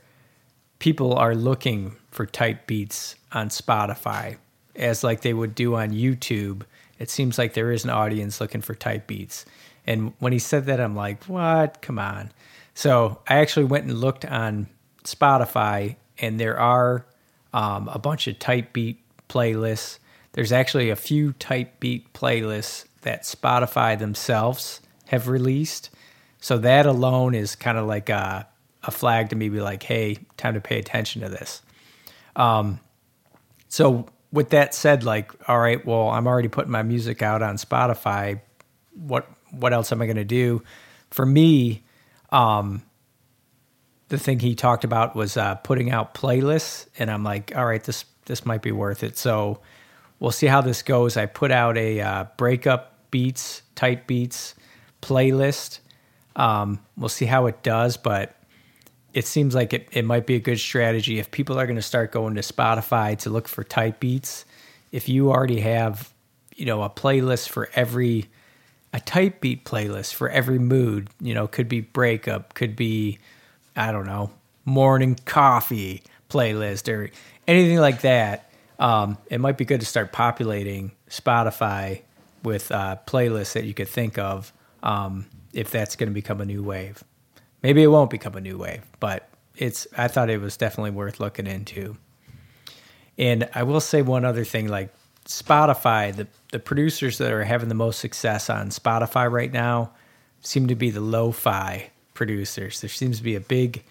people 0.78 1.14
are 1.14 1.34
looking 1.34 1.96
for 2.10 2.24
type 2.24 2.66
beats 2.66 3.16
on 3.32 3.48
Spotify 3.48 4.38
as 4.74 5.04
like 5.04 5.20
they 5.20 5.34
would 5.34 5.54
do 5.54 5.74
on 5.76 5.90
YouTube. 5.90 6.62
It 6.98 7.10
seems 7.10 7.36
like 7.36 7.54
there 7.54 7.70
is 7.70 7.84
an 7.84 7.90
audience 7.90 8.40
looking 8.40 8.60
for 8.60 8.74
type 8.74 9.06
beats. 9.06 9.44
And 9.86 10.12
when 10.18 10.32
he 10.32 10.38
said 10.38 10.66
that, 10.66 10.80
I'm 10.80 10.94
like, 10.94 11.24
what? 11.24 11.80
Come 11.80 11.98
on. 11.98 12.30
So 12.74 13.20
I 13.28 13.38
actually 13.38 13.64
went 13.66 13.84
and 13.86 13.98
looked 13.98 14.24
on 14.24 14.68
Spotify, 15.04 15.96
and 16.18 16.38
there 16.38 16.58
are 16.58 17.06
um, 17.52 17.88
a 17.88 17.98
bunch 17.98 18.26
of 18.26 18.38
type 18.38 18.72
beat 18.72 19.00
playlists. 19.28 19.98
There's 20.32 20.52
actually 20.52 20.90
a 20.90 20.96
few 20.96 21.32
type 21.32 21.80
beat 21.80 22.12
playlists 22.12 22.84
that 23.02 23.22
Spotify 23.22 23.98
themselves 23.98 24.80
have 25.06 25.28
released. 25.28 25.90
So 26.40 26.58
that 26.58 26.86
alone 26.86 27.34
is 27.34 27.56
kind 27.56 27.78
of 27.78 27.86
like 27.86 28.08
a, 28.08 28.46
a 28.82 28.90
flag 28.90 29.30
to 29.30 29.36
me, 29.36 29.48
be 29.48 29.60
like, 29.60 29.82
hey, 29.82 30.18
time 30.36 30.54
to 30.54 30.60
pay 30.60 30.78
attention 30.78 31.22
to 31.22 31.28
this. 31.28 31.62
Um, 32.36 32.80
so 33.68 34.06
with 34.32 34.50
that 34.50 34.74
said, 34.74 35.04
like, 35.04 35.32
all 35.48 35.58
right, 35.58 35.84
well, 35.84 36.10
I'm 36.10 36.26
already 36.26 36.48
putting 36.48 36.70
my 36.70 36.82
music 36.82 37.22
out 37.22 37.42
on 37.42 37.56
Spotify. 37.56 38.40
What 38.94 39.28
what 39.50 39.72
else 39.72 39.92
am 39.92 40.02
I 40.02 40.06
going 40.06 40.16
to 40.16 40.24
do? 40.24 40.62
For 41.10 41.24
me, 41.24 41.82
um, 42.30 42.82
the 44.08 44.18
thing 44.18 44.40
he 44.40 44.54
talked 44.54 44.84
about 44.84 45.16
was 45.16 45.36
uh, 45.36 45.54
putting 45.56 45.90
out 45.90 46.14
playlists, 46.14 46.86
and 46.98 47.10
I'm 47.10 47.24
like, 47.24 47.52
all 47.56 47.64
right, 47.64 47.82
this 47.82 48.04
this 48.28 48.46
might 48.46 48.62
be 48.62 48.70
worth 48.70 49.02
it. 49.02 49.18
So 49.18 49.60
we'll 50.20 50.30
see 50.30 50.46
how 50.46 50.60
this 50.60 50.82
goes. 50.82 51.16
I 51.16 51.26
put 51.26 51.50
out 51.50 51.76
a 51.76 52.00
uh, 52.00 52.24
breakup 52.36 53.10
beats, 53.10 53.62
type 53.74 54.06
beats 54.06 54.54
playlist. 55.02 55.80
Um, 56.36 56.80
we'll 56.96 57.08
see 57.08 57.24
how 57.24 57.46
it 57.46 57.62
does, 57.62 57.96
but 57.96 58.36
it 59.12 59.26
seems 59.26 59.54
like 59.54 59.72
it, 59.72 59.88
it 59.92 60.04
might 60.04 60.26
be 60.26 60.36
a 60.36 60.40
good 60.40 60.60
strategy 60.60 61.18
if 61.18 61.30
people 61.30 61.58
are 61.58 61.66
going 61.66 61.76
to 61.76 61.82
start 61.82 62.12
going 62.12 62.34
to 62.36 62.42
Spotify 62.42 63.18
to 63.18 63.30
look 63.30 63.48
for 63.48 63.64
type 63.64 63.98
beats. 63.98 64.44
If 64.92 65.08
you 65.08 65.30
already 65.30 65.60
have, 65.60 66.12
you 66.54 66.66
know, 66.66 66.82
a 66.82 66.90
playlist 66.90 67.48
for 67.48 67.68
every 67.74 68.28
a 68.94 69.00
type 69.00 69.42
beat 69.42 69.64
playlist 69.64 70.14
for 70.14 70.30
every 70.30 70.58
mood, 70.58 71.10
you 71.20 71.34
know, 71.34 71.46
could 71.46 71.68
be 71.68 71.80
breakup, 71.80 72.54
could 72.54 72.76
be 72.76 73.18
I 73.76 73.92
don't 73.92 74.06
know, 74.06 74.30
morning 74.64 75.16
coffee 75.24 76.02
playlist 76.28 76.88
or 76.92 77.10
anything 77.48 77.78
like 77.78 78.02
that. 78.02 78.52
Um, 78.78 79.18
it 79.28 79.40
might 79.40 79.58
be 79.58 79.64
good 79.64 79.80
to 79.80 79.86
start 79.86 80.12
populating 80.12 80.92
Spotify 81.10 82.02
with 82.44 82.70
uh, 82.70 82.98
playlists 83.06 83.54
that 83.54 83.64
you 83.64 83.74
could 83.74 83.88
think 83.88 84.18
of 84.18 84.52
um, 84.84 85.26
if 85.52 85.72
that's 85.72 85.96
going 85.96 86.08
to 86.08 86.14
become 86.14 86.40
a 86.40 86.44
new 86.44 86.62
wave. 86.62 87.02
Maybe 87.62 87.82
it 87.82 87.88
won't 87.88 88.10
become 88.10 88.36
a 88.36 88.40
new 88.40 88.56
wave, 88.56 88.82
but 89.00 89.28
it's. 89.56 89.88
I 89.96 90.06
thought 90.06 90.30
it 90.30 90.40
was 90.40 90.56
definitely 90.56 90.92
worth 90.92 91.18
looking 91.18 91.48
into. 91.48 91.96
And 93.16 93.48
I 93.52 93.64
will 93.64 93.80
say 93.80 94.02
one 94.02 94.24
other 94.24 94.44
thing, 94.44 94.68
like 94.68 94.94
Spotify, 95.26 96.14
the 96.14 96.28
the 96.52 96.60
producers 96.60 97.18
that 97.18 97.32
are 97.32 97.42
having 97.42 97.68
the 97.68 97.74
most 97.74 97.98
success 97.98 98.48
on 98.48 98.68
Spotify 98.68 99.28
right 99.28 99.52
now 99.52 99.90
seem 100.40 100.68
to 100.68 100.76
be 100.76 100.90
the 100.90 101.00
lo-fi 101.00 101.90
producers. 102.14 102.80
There 102.80 102.88
seems 102.88 103.18
to 103.18 103.24
be 103.24 103.34
a 103.34 103.40
big 103.40 103.82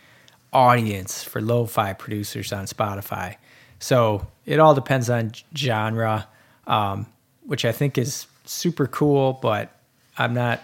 audience 0.53 1.23
for 1.23 1.41
lo-fi 1.41 1.91
producers 1.91 2.53
on 2.53 2.65
Spotify. 2.65 3.35
So 3.79 4.27
it 4.45 4.59
all 4.59 4.73
depends 4.73 5.09
on 5.09 5.31
genre, 5.55 6.27
um, 6.65 7.07
which 7.45 7.65
I 7.65 7.71
think 7.71 7.97
is 7.97 8.27
super 8.45 8.87
cool. 8.87 9.33
But 9.33 9.71
I'm 10.17 10.33
not 10.33 10.63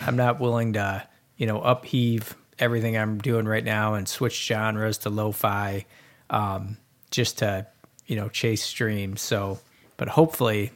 I'm 0.00 0.16
not 0.16 0.40
willing 0.40 0.74
to 0.74 1.06
you 1.36 1.46
know 1.46 1.60
upheave 1.60 2.36
everything 2.58 2.96
I'm 2.96 3.18
doing 3.18 3.46
right 3.46 3.64
now 3.64 3.94
and 3.94 4.08
switch 4.08 4.46
genres 4.46 4.98
to 4.98 5.10
lo-fi 5.10 5.84
um, 6.30 6.76
just 7.10 7.38
to 7.38 7.66
you 8.06 8.16
know 8.16 8.28
chase 8.28 8.62
streams. 8.62 9.20
So, 9.20 9.58
but 9.96 10.08
hopefully, 10.08 10.72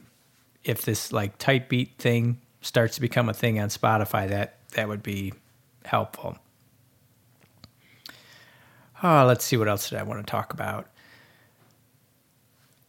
if 0.63 0.83
this 0.83 1.11
like 1.11 1.37
type 1.37 1.69
beat 1.69 1.97
thing 1.97 2.39
starts 2.61 2.95
to 2.95 3.01
become 3.01 3.29
a 3.29 3.33
thing 3.33 3.59
on 3.59 3.69
Spotify, 3.69 4.27
that 4.29 4.57
that 4.73 4.87
would 4.87 5.03
be 5.03 5.33
helpful. 5.85 6.37
Oh, 9.03 9.25
let's 9.27 9.45
see 9.45 9.57
what 9.57 9.67
else 9.67 9.89
did 9.89 9.99
I 9.99 10.03
want 10.03 10.25
to 10.25 10.29
talk 10.29 10.53
about. 10.53 10.89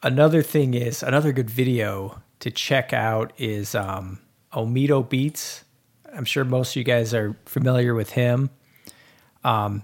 Another 0.03 0.43
thing 0.43 0.75
is 0.75 1.03
another 1.03 1.33
good 1.33 1.51
video 1.51 2.23
to 2.39 2.53
check 2.53 2.93
out 2.93 3.33
is 3.37 3.75
um, 3.75 4.21
Omido 4.53 5.09
Beats. 5.09 5.65
I'm 6.15 6.25
sure 6.25 6.45
most 6.45 6.73
of 6.73 6.77
you 6.77 6.85
guys 6.85 7.13
are 7.15 7.37
familiar 7.47 7.95
with 7.95 8.11
him. 8.11 8.51
Um, 9.43 9.83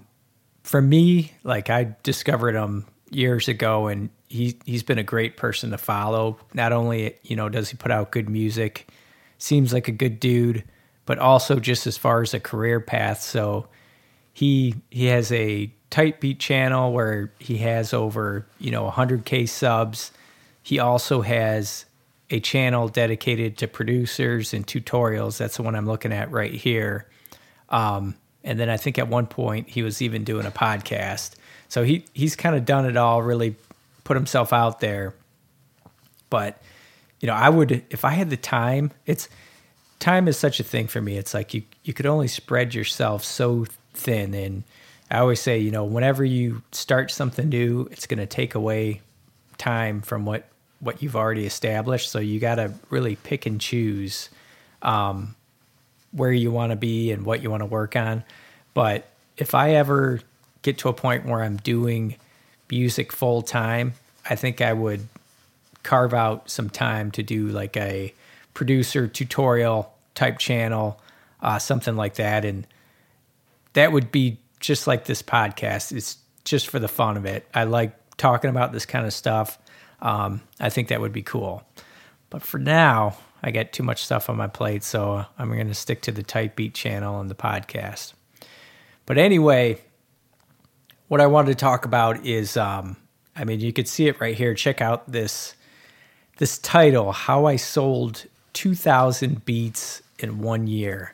for 0.63 0.81
me, 0.81 1.33
like 1.43 1.69
I 1.69 1.95
discovered 2.03 2.55
him 2.55 2.85
years 3.11 3.49
ago, 3.49 3.87
and 3.87 4.09
he 4.29 4.57
he's 4.65 4.83
been 4.83 4.97
a 4.97 5.03
great 5.03 5.35
person 5.35 5.71
to 5.71 5.77
follow. 5.77 6.37
Not 6.53 6.71
only 6.71 7.17
you 7.23 7.35
know 7.35 7.49
does 7.49 7.69
he 7.69 7.75
put 7.75 7.91
out 7.91 8.11
good 8.11 8.29
music, 8.29 8.87
seems 9.37 9.73
like 9.73 9.89
a 9.89 9.91
good 9.91 10.21
dude, 10.21 10.63
but 11.05 11.19
also 11.19 11.59
just 11.59 11.87
as 11.87 11.97
far 11.97 12.21
as 12.21 12.33
a 12.33 12.39
career 12.39 12.79
path. 12.79 13.21
So 13.21 13.67
he 14.35 14.75
he 14.91 15.05
has 15.05 15.31
a 15.31 15.71
type 15.89 16.19
beat 16.19 16.39
channel 16.41 16.91
where 16.91 17.31
he 17.39 17.59
has 17.59 17.93
over 17.93 18.45
you 18.59 18.69
know 18.69 18.91
100k 18.91 19.47
subs. 19.47 20.11
He 20.61 20.77
also 20.77 21.21
has 21.21 21.85
a 22.29 22.41
channel 22.41 22.89
dedicated 22.89 23.57
to 23.59 23.67
producers 23.69 24.53
and 24.53 24.67
tutorials. 24.67 25.37
That's 25.37 25.55
the 25.55 25.63
one 25.63 25.73
I'm 25.73 25.85
looking 25.85 26.11
at 26.11 26.31
right 26.31 26.53
here. 26.53 27.07
Um, 27.69 28.15
and 28.43 28.59
then 28.59 28.69
I 28.69 28.75
think 28.75 28.99
at 28.99 29.07
one 29.07 29.25
point 29.25 29.69
he 29.69 29.83
was 29.83 30.01
even 30.01 30.25
doing 30.25 30.45
a 30.45 30.51
podcast. 30.51 31.35
So 31.69 31.83
he 31.83 32.03
he's 32.11 32.35
kind 32.35 32.57
of 32.57 32.65
done 32.65 32.85
it 32.85 32.97
all, 32.97 33.23
really 33.23 33.55
put 34.03 34.17
himself 34.17 34.51
out 34.51 34.81
there. 34.81 35.15
But 36.29 36.61
you 37.21 37.27
know, 37.27 37.35
I 37.35 37.47
would 37.47 37.85
if 37.89 38.03
I 38.03 38.09
had 38.09 38.29
the 38.29 38.37
time. 38.37 38.91
It's 39.05 39.29
time 40.05 40.27
is 40.27 40.37
such 40.37 40.59
a 40.59 40.63
thing 40.63 40.87
for 40.87 41.01
me. 41.01 41.17
It's 41.17 41.33
like 41.33 41.53
you 41.53 41.63
you 41.83 41.93
could 41.93 42.05
only 42.05 42.27
spread 42.27 42.73
yourself 42.73 43.23
so 43.23 43.65
thin, 43.93 44.33
and 44.33 44.63
I 45.09 45.17
always 45.17 45.41
say, 45.41 45.57
you 45.59 45.71
know, 45.71 45.83
whenever 45.83 46.23
you 46.23 46.61
start 46.71 47.11
something 47.11 47.49
new, 47.49 47.87
it's 47.91 48.07
going 48.07 48.19
to 48.19 48.25
take 48.25 48.55
away 48.55 49.01
time 49.57 50.01
from 50.01 50.25
what 50.25 50.47
what 50.79 51.01
you've 51.01 51.15
already 51.15 51.45
established. 51.45 52.11
So 52.11 52.19
you 52.19 52.39
got 52.39 52.55
to 52.55 52.73
really 52.89 53.15
pick 53.15 53.45
and 53.45 53.59
choose. 53.59 54.29
Um, 54.81 55.35
where 56.15 56.31
you 56.31 56.49
want 56.49 56.71
to 56.71 56.75
be 56.75 57.11
and 57.11 57.25
what 57.25 57.43
you 57.43 57.51
want 57.51 57.61
to 57.61 57.65
work 57.65 57.95
on. 57.95 58.23
But 58.73 59.05
if 59.37 59.53
I 59.53 59.71
ever 59.71 60.21
get 60.61 60.77
to 60.79 60.89
a 60.89 60.93
point 60.93 61.25
where 61.25 61.43
I'm 61.43 61.57
doing 61.57 62.15
music 62.69 63.11
full 63.11 63.41
time, 63.41 63.93
I 64.29 64.35
think 64.35 64.61
I 64.61 64.73
would 64.73 65.07
carve 65.83 66.13
out 66.13 66.49
some 66.49 66.69
time 66.69 67.11
to 67.11 67.23
do 67.23 67.47
like 67.47 67.75
a 67.75 68.13
producer 68.53 69.07
tutorial 69.07 69.94
type 70.15 70.39
channel, 70.39 70.99
uh, 71.41 71.59
something 71.59 71.95
like 71.95 72.15
that. 72.15 72.45
And 72.45 72.65
that 73.73 73.91
would 73.91 74.11
be 74.11 74.39
just 74.59 74.87
like 74.87 75.05
this 75.05 75.21
podcast. 75.21 75.95
It's 75.95 76.17
just 76.43 76.67
for 76.67 76.79
the 76.79 76.87
fun 76.87 77.17
of 77.17 77.25
it. 77.25 77.47
I 77.53 77.65
like 77.65 77.93
talking 78.17 78.49
about 78.49 78.71
this 78.71 78.85
kind 78.85 79.05
of 79.05 79.13
stuff. 79.13 79.59
Um, 80.01 80.41
I 80.59 80.69
think 80.69 80.87
that 80.87 81.01
would 81.01 81.13
be 81.13 81.21
cool. 81.21 81.63
But 82.29 82.41
for 82.41 82.57
now, 82.57 83.17
I 83.43 83.51
got 83.51 83.71
too 83.71 83.83
much 83.83 84.03
stuff 84.03 84.29
on 84.29 84.37
my 84.37 84.47
plate, 84.47 84.83
so 84.83 85.25
I'm 85.37 85.53
going 85.53 85.67
to 85.67 85.73
stick 85.73 86.01
to 86.03 86.11
the 86.11 86.23
Type 86.23 86.55
Beat 86.55 86.73
channel 86.73 87.19
and 87.19 87.29
the 87.29 87.35
podcast. 87.35 88.13
But 89.05 89.17
anyway, 89.17 89.81
what 91.07 91.21
I 91.21 91.27
wanted 91.27 91.51
to 91.51 91.55
talk 91.55 91.85
about 91.85 92.25
is, 92.25 92.57
um, 92.57 92.97
I 93.35 93.43
mean, 93.43 93.59
you 93.59 93.71
could 93.71 93.87
see 93.87 94.07
it 94.07 94.19
right 94.19 94.35
here. 94.35 94.53
Check 94.55 94.81
out 94.81 95.11
this 95.11 95.53
this 96.37 96.57
title: 96.57 97.11
"How 97.11 97.45
I 97.45 97.55
Sold 97.55 98.25
2,000 98.53 99.45
Beats 99.45 100.01
in 100.19 100.39
One 100.39 100.67
Year," 100.67 101.13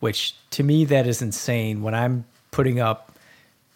which 0.00 0.34
to 0.50 0.62
me 0.62 0.84
that 0.86 1.06
is 1.06 1.22
insane. 1.22 1.82
When 1.82 1.94
I'm 1.94 2.24
putting 2.50 2.80
up, 2.80 3.12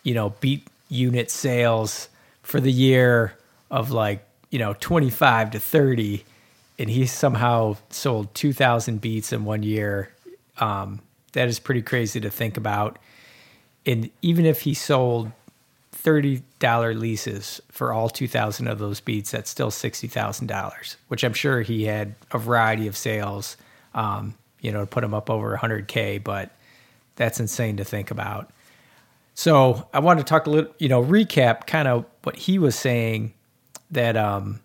you 0.02 0.14
know, 0.14 0.30
beat 0.40 0.66
unit 0.88 1.30
sales 1.30 2.08
for 2.42 2.60
the 2.60 2.72
year 2.72 3.34
of 3.70 3.90
like 3.90 4.24
you 4.50 4.58
know 4.58 4.74
25 4.78 5.50
to 5.50 5.58
30 5.58 6.24
and 6.78 6.90
he 6.90 7.06
somehow 7.06 7.76
sold 7.90 8.34
2,000 8.34 9.00
beats 9.00 9.32
in 9.32 9.44
one 9.44 9.62
year. 9.62 10.10
Um, 10.58 11.00
that 11.32 11.48
is 11.48 11.58
pretty 11.58 11.82
crazy 11.82 12.20
to 12.20 12.30
think 12.30 12.56
about. 12.56 12.98
And 13.84 14.10
even 14.22 14.44
if 14.44 14.62
he 14.62 14.74
sold 14.74 15.30
$30 15.94 16.98
leases 16.98 17.60
for 17.70 17.92
all 17.92 18.08
2,000 18.08 18.68
of 18.68 18.78
those 18.78 19.00
beats, 19.00 19.30
that's 19.30 19.50
still 19.50 19.70
$60,000, 19.70 20.96
which 21.08 21.24
I'm 21.24 21.32
sure 21.32 21.62
he 21.62 21.84
had 21.84 22.14
a 22.30 22.38
variety 22.38 22.86
of 22.86 22.96
sales, 22.96 23.56
um, 23.94 24.34
you 24.60 24.72
know, 24.72 24.80
to 24.80 24.86
put 24.86 25.04
him 25.04 25.14
up 25.14 25.30
over 25.30 25.56
100K. 25.56 26.22
But 26.22 26.50
that's 27.16 27.40
insane 27.40 27.76
to 27.78 27.84
think 27.84 28.10
about. 28.10 28.50
So 29.34 29.86
I 29.92 30.00
wanted 30.00 30.26
to 30.26 30.30
talk 30.30 30.46
a 30.46 30.50
little, 30.50 30.74
you 30.78 30.88
know, 30.88 31.02
recap 31.02 31.66
kind 31.66 31.86
of 31.88 32.06
what 32.22 32.36
he 32.36 32.58
was 32.58 32.74
saying 32.74 33.34
that 33.90 34.16
um, 34.16 34.60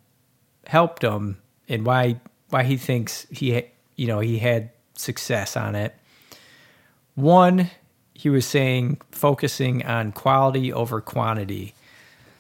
helped 0.66 1.04
him 1.04 1.38
and 1.68 1.86
why 1.86 2.20
why 2.50 2.64
he 2.64 2.78
thinks 2.78 3.28
he 3.30 3.64
you 3.96 4.08
know 4.08 4.20
he 4.20 4.40
had 4.40 4.70
success 4.94 5.58
on 5.58 5.76
it. 5.76 5.96
One, 7.16 7.70
he 8.14 8.30
was 8.30 8.46
saying 8.46 9.02
focusing 9.12 9.86
on 9.86 10.12
quality 10.12 10.72
over 10.72 11.02
quantity. 11.02 11.74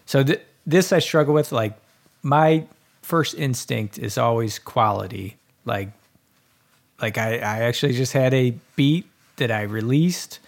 So 0.06 0.24
th- 0.24 0.42
this 0.66 0.94
I 0.94 1.00
struggle 1.00 1.34
with. 1.34 1.52
Like 1.52 1.78
my 2.24 2.66
first 3.02 3.36
instinct 3.36 3.98
is 3.98 4.18
always 4.18 4.60
quality. 4.60 5.38
Like 5.66 5.90
like 7.02 7.18
I, 7.18 7.38
I 7.38 7.60
actually 7.64 7.94
just 7.94 8.14
had 8.14 8.34
a 8.34 8.56
beat 8.76 9.06
that 9.38 9.52
I 9.52 9.64
released, 9.64 10.40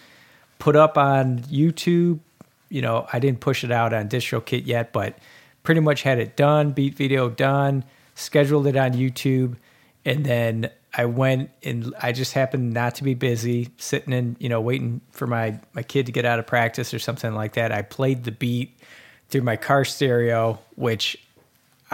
put 0.58 0.76
up 0.76 0.96
on 0.96 1.40
YouTube. 1.40 2.20
You 2.68 2.82
know, 2.82 3.06
I 3.12 3.18
didn't 3.18 3.40
push 3.40 3.64
it 3.64 3.70
out 3.70 3.92
on 3.92 4.08
DistroKid 4.08 4.66
yet, 4.66 4.92
but 4.92 5.18
pretty 5.62 5.80
much 5.80 6.02
had 6.02 6.18
it 6.18 6.36
done, 6.36 6.70
beat 6.70 6.94
video 6.94 7.28
done, 7.28 7.84
scheduled 8.14 8.66
it 8.66 8.76
on 8.76 8.92
YouTube, 8.92 9.56
and 10.04 10.24
then 10.24 10.70
I 10.96 11.06
went 11.06 11.50
and 11.62 11.92
I 12.00 12.12
just 12.12 12.34
happened 12.34 12.72
not 12.72 12.96
to 12.96 13.04
be 13.04 13.14
busy, 13.14 13.70
sitting 13.78 14.12
in, 14.12 14.36
you 14.38 14.48
know, 14.48 14.60
waiting 14.60 15.00
for 15.10 15.26
my 15.26 15.58
my 15.72 15.82
kid 15.82 16.06
to 16.06 16.12
get 16.12 16.24
out 16.24 16.38
of 16.38 16.46
practice 16.46 16.94
or 16.94 16.98
something 16.98 17.34
like 17.34 17.54
that. 17.54 17.72
I 17.72 17.82
played 17.82 18.24
the 18.24 18.30
beat 18.30 18.78
through 19.28 19.42
my 19.42 19.56
car 19.56 19.84
stereo, 19.84 20.60
which 20.76 21.16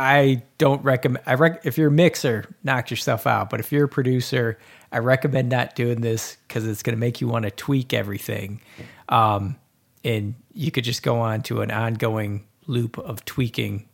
I 0.00 0.44
don't 0.56 0.82
recommend. 0.82 1.22
I 1.26 1.34
rec- 1.34 1.66
if 1.66 1.76
you're 1.76 1.88
a 1.88 1.92
mixer, 1.92 2.46
knock 2.64 2.90
yourself 2.90 3.26
out. 3.26 3.50
But 3.50 3.60
if 3.60 3.70
you're 3.70 3.84
a 3.84 3.88
producer, 3.88 4.58
I 4.90 4.98
recommend 5.00 5.50
not 5.50 5.74
doing 5.74 6.00
this 6.00 6.38
because 6.48 6.66
it's 6.66 6.82
going 6.82 6.96
to 6.96 6.98
make 6.98 7.20
you 7.20 7.28
want 7.28 7.44
to 7.44 7.50
tweak 7.50 7.92
everything, 7.92 8.62
um, 9.10 9.56
and 10.02 10.36
you 10.54 10.70
could 10.70 10.84
just 10.84 11.02
go 11.02 11.20
on 11.20 11.42
to 11.42 11.60
an 11.60 11.70
ongoing 11.70 12.46
loop 12.66 12.96
of 12.96 13.26
tweaking, 13.26 13.90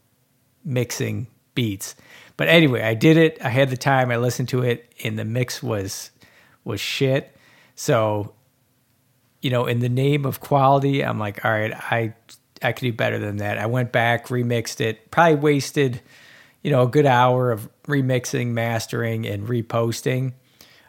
mixing 0.65 1.27
beats. 1.57 1.97
But 2.37 2.47
anyway, 2.47 2.83
I 2.83 2.95
did 2.95 3.17
it. 3.17 3.39
I 3.45 3.49
had 3.49 3.71
the 3.71 3.77
time. 3.77 4.13
I 4.13 4.17
listened 4.17 4.49
to 4.51 4.63
it, 4.63 4.95
and 5.03 5.19
the 5.19 5.25
mix 5.25 5.61
was 5.61 6.13
was 6.63 6.81
shit. 6.81 7.37
So, 7.75 8.33
you 9.43 9.51
know, 9.51 9.67
in 9.67 9.81
the 9.81 9.89
name 9.89 10.25
of 10.25 10.39
quality, 10.39 11.05
I'm 11.05 11.19
like, 11.19 11.45
all 11.45 11.51
right, 11.51 11.73
I 11.75 12.15
I 12.63 12.73
could 12.73 12.85
do 12.85 12.93
better 12.93 13.19
than 13.19 13.39
that. 13.39 13.59
I 13.59 13.67
went 13.67 13.93
back, 13.93 14.29
remixed 14.29 14.81
it. 14.81 15.11
Probably 15.11 15.37
wasted, 15.37 16.01
you 16.63 16.71
know, 16.71 16.83
a 16.83 16.89
good 16.89 17.07
hour 17.07 17.51
of 17.51 17.69
remixing, 17.87 18.49
mastering, 18.49 19.27
and 19.27 19.47
reposting. 19.47 20.33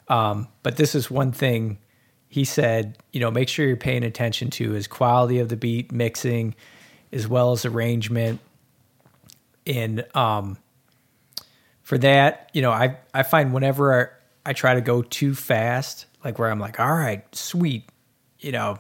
Um, 0.08 0.48
but 0.64 0.78
this 0.78 0.96
is 0.96 1.12
one 1.12 1.32
thing 1.32 1.80
he 2.30 2.46
said. 2.46 2.98
You 3.12 3.20
know, 3.20 3.32
make 3.32 3.50
sure 3.50 3.68
you're 3.68 3.78
paying 3.78 4.04
attention 4.04 4.50
to 4.52 4.76
is 4.76 4.88
quality 4.88 5.40
of 5.40 5.50
the 5.50 5.58
beat, 5.58 5.92
mixing, 5.92 6.56
as 7.12 7.28
well 7.28 7.52
as 7.52 7.66
arrangement. 7.66 8.40
And 9.66 10.06
um, 10.16 10.58
for 11.84 11.98
that, 11.98 12.50
you 12.54 12.62
know, 12.62 12.72
I 12.72 12.98
I 13.14 13.24
find 13.24 13.54
whenever 13.54 14.14
I, 14.46 14.50
I 14.50 14.54
try 14.54 14.76
to 14.76 14.82
go 14.82 15.02
too 15.02 15.36
fast, 15.36 16.06
like 16.24 16.40
where 16.40 16.50
I'm 16.50 16.60
like, 16.60 16.80
all 16.80 16.94
right, 16.94 17.24
sweet, 17.36 17.84
you 18.40 18.52
know, 18.52 18.80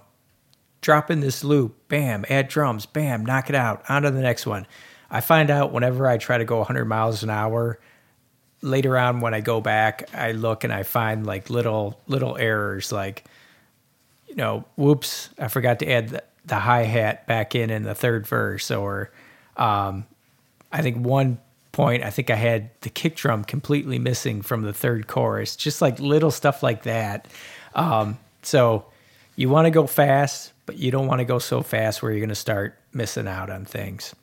drop 0.87 1.11
in 1.11 1.19
this 1.19 1.43
loop, 1.43 1.75
bam, 1.89 2.23
add 2.29 2.47
drums, 2.47 2.85
bam, 2.85 3.25
knock 3.25 3.49
it 3.49 3.55
out, 3.55 3.83
on 3.89 4.03
to 4.03 4.09
the 4.09 4.21
next 4.21 4.45
one. 4.45 4.65
I 5.11 5.19
find 5.19 5.49
out 5.49 5.73
whenever 5.73 6.07
I 6.07 6.17
try 6.17 6.37
to 6.37 6.45
go 6.45 6.59
100 6.59 6.85
miles 6.85 7.23
an 7.23 7.29
hour, 7.29 7.77
later 8.61 8.97
on 8.97 9.19
when 9.19 9.33
I 9.33 9.41
go 9.41 9.59
back, 9.59 10.09
I 10.15 10.31
look 10.31 10.63
and 10.63 10.71
I 10.71 10.83
find 10.83 11.25
like 11.25 11.49
little 11.49 11.99
little 12.07 12.37
errors, 12.37 12.93
like 12.93 13.25
you 14.29 14.35
know, 14.35 14.63
whoops, 14.77 15.29
I 15.37 15.49
forgot 15.49 15.79
to 15.79 15.91
add 15.91 16.07
the, 16.07 16.23
the 16.45 16.55
hi 16.55 16.83
hat 16.83 17.27
back 17.27 17.53
in 17.53 17.69
in 17.69 17.83
the 17.83 17.93
third 17.93 18.25
verse, 18.25 18.71
or 18.71 19.11
um, 19.57 20.05
I 20.71 20.81
think 20.81 21.05
one 21.05 21.37
point, 21.73 22.01
I 22.01 22.11
think 22.11 22.29
I 22.29 22.35
had 22.37 22.69
the 22.79 22.89
kick 22.89 23.17
drum 23.17 23.43
completely 23.43 23.99
missing 23.99 24.41
from 24.41 24.61
the 24.61 24.71
third 24.71 25.07
chorus, 25.07 25.57
just 25.57 25.81
like 25.81 25.99
little 25.99 26.31
stuff 26.31 26.63
like 26.63 26.83
that. 26.83 27.27
Um, 27.75 28.19
so 28.41 28.85
you 29.37 29.49
want 29.49 29.65
to 29.65 29.71
go 29.71 29.87
fast, 29.87 30.51
but 30.65 30.77
you 30.77 30.91
don't 30.91 31.07
want 31.07 31.19
to 31.19 31.25
go 31.25 31.39
so 31.39 31.61
fast 31.61 32.01
where 32.01 32.11
you're 32.11 32.19
going 32.19 32.29
to 32.29 32.35
start 32.35 32.77
missing 32.91 33.27
out 33.27 33.49
on 33.49 33.63
things. 33.63 34.13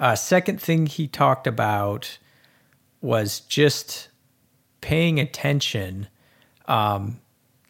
Uh, 0.00 0.16
second 0.16 0.60
thing 0.60 0.86
he 0.86 1.06
talked 1.06 1.46
about 1.46 2.18
was 3.02 3.40
just 3.40 4.08
paying 4.80 5.20
attention 5.20 6.08
um, 6.68 7.20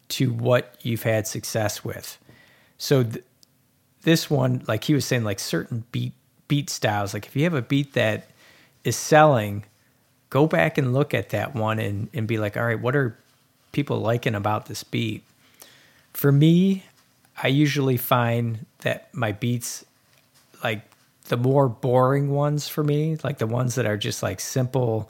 to 0.07 0.31
what 0.31 0.77
you've 0.81 1.03
had 1.03 1.27
success 1.27 1.83
with. 1.83 2.17
So 2.77 3.03
th- 3.03 3.25
this 4.03 4.29
one, 4.29 4.63
like 4.67 4.85
he 4.85 4.93
was 4.93 5.05
saying, 5.05 5.25
like 5.25 5.39
certain 5.39 5.83
beat 5.91 6.13
beat 6.47 6.69
styles. 6.69 7.13
Like 7.13 7.25
if 7.25 7.35
you 7.35 7.43
have 7.43 7.53
a 7.53 7.61
beat 7.61 7.93
that 7.93 8.27
is 8.83 8.95
selling, 8.95 9.65
go 10.29 10.47
back 10.47 10.77
and 10.77 10.93
look 10.93 11.13
at 11.13 11.29
that 11.29 11.53
one 11.53 11.79
and, 11.79 12.09
and 12.13 12.27
be 12.27 12.37
like, 12.37 12.55
all 12.55 12.65
right, 12.65 12.79
what 12.79 12.95
are 12.95 13.17
people 13.73 13.99
liking 13.99 14.35
about 14.35 14.65
this 14.65 14.83
beat? 14.83 15.23
For 16.13 16.31
me, 16.31 16.83
I 17.41 17.47
usually 17.47 17.97
find 17.97 18.65
that 18.79 19.13
my 19.13 19.31
beats, 19.31 19.85
like 20.63 20.81
the 21.25 21.37
more 21.37 21.69
boring 21.69 22.29
ones 22.29 22.67
for 22.67 22.83
me, 22.83 23.17
like 23.23 23.37
the 23.37 23.47
ones 23.47 23.75
that 23.75 23.85
are 23.85 23.97
just 23.97 24.21
like 24.21 24.39
simple 24.39 25.09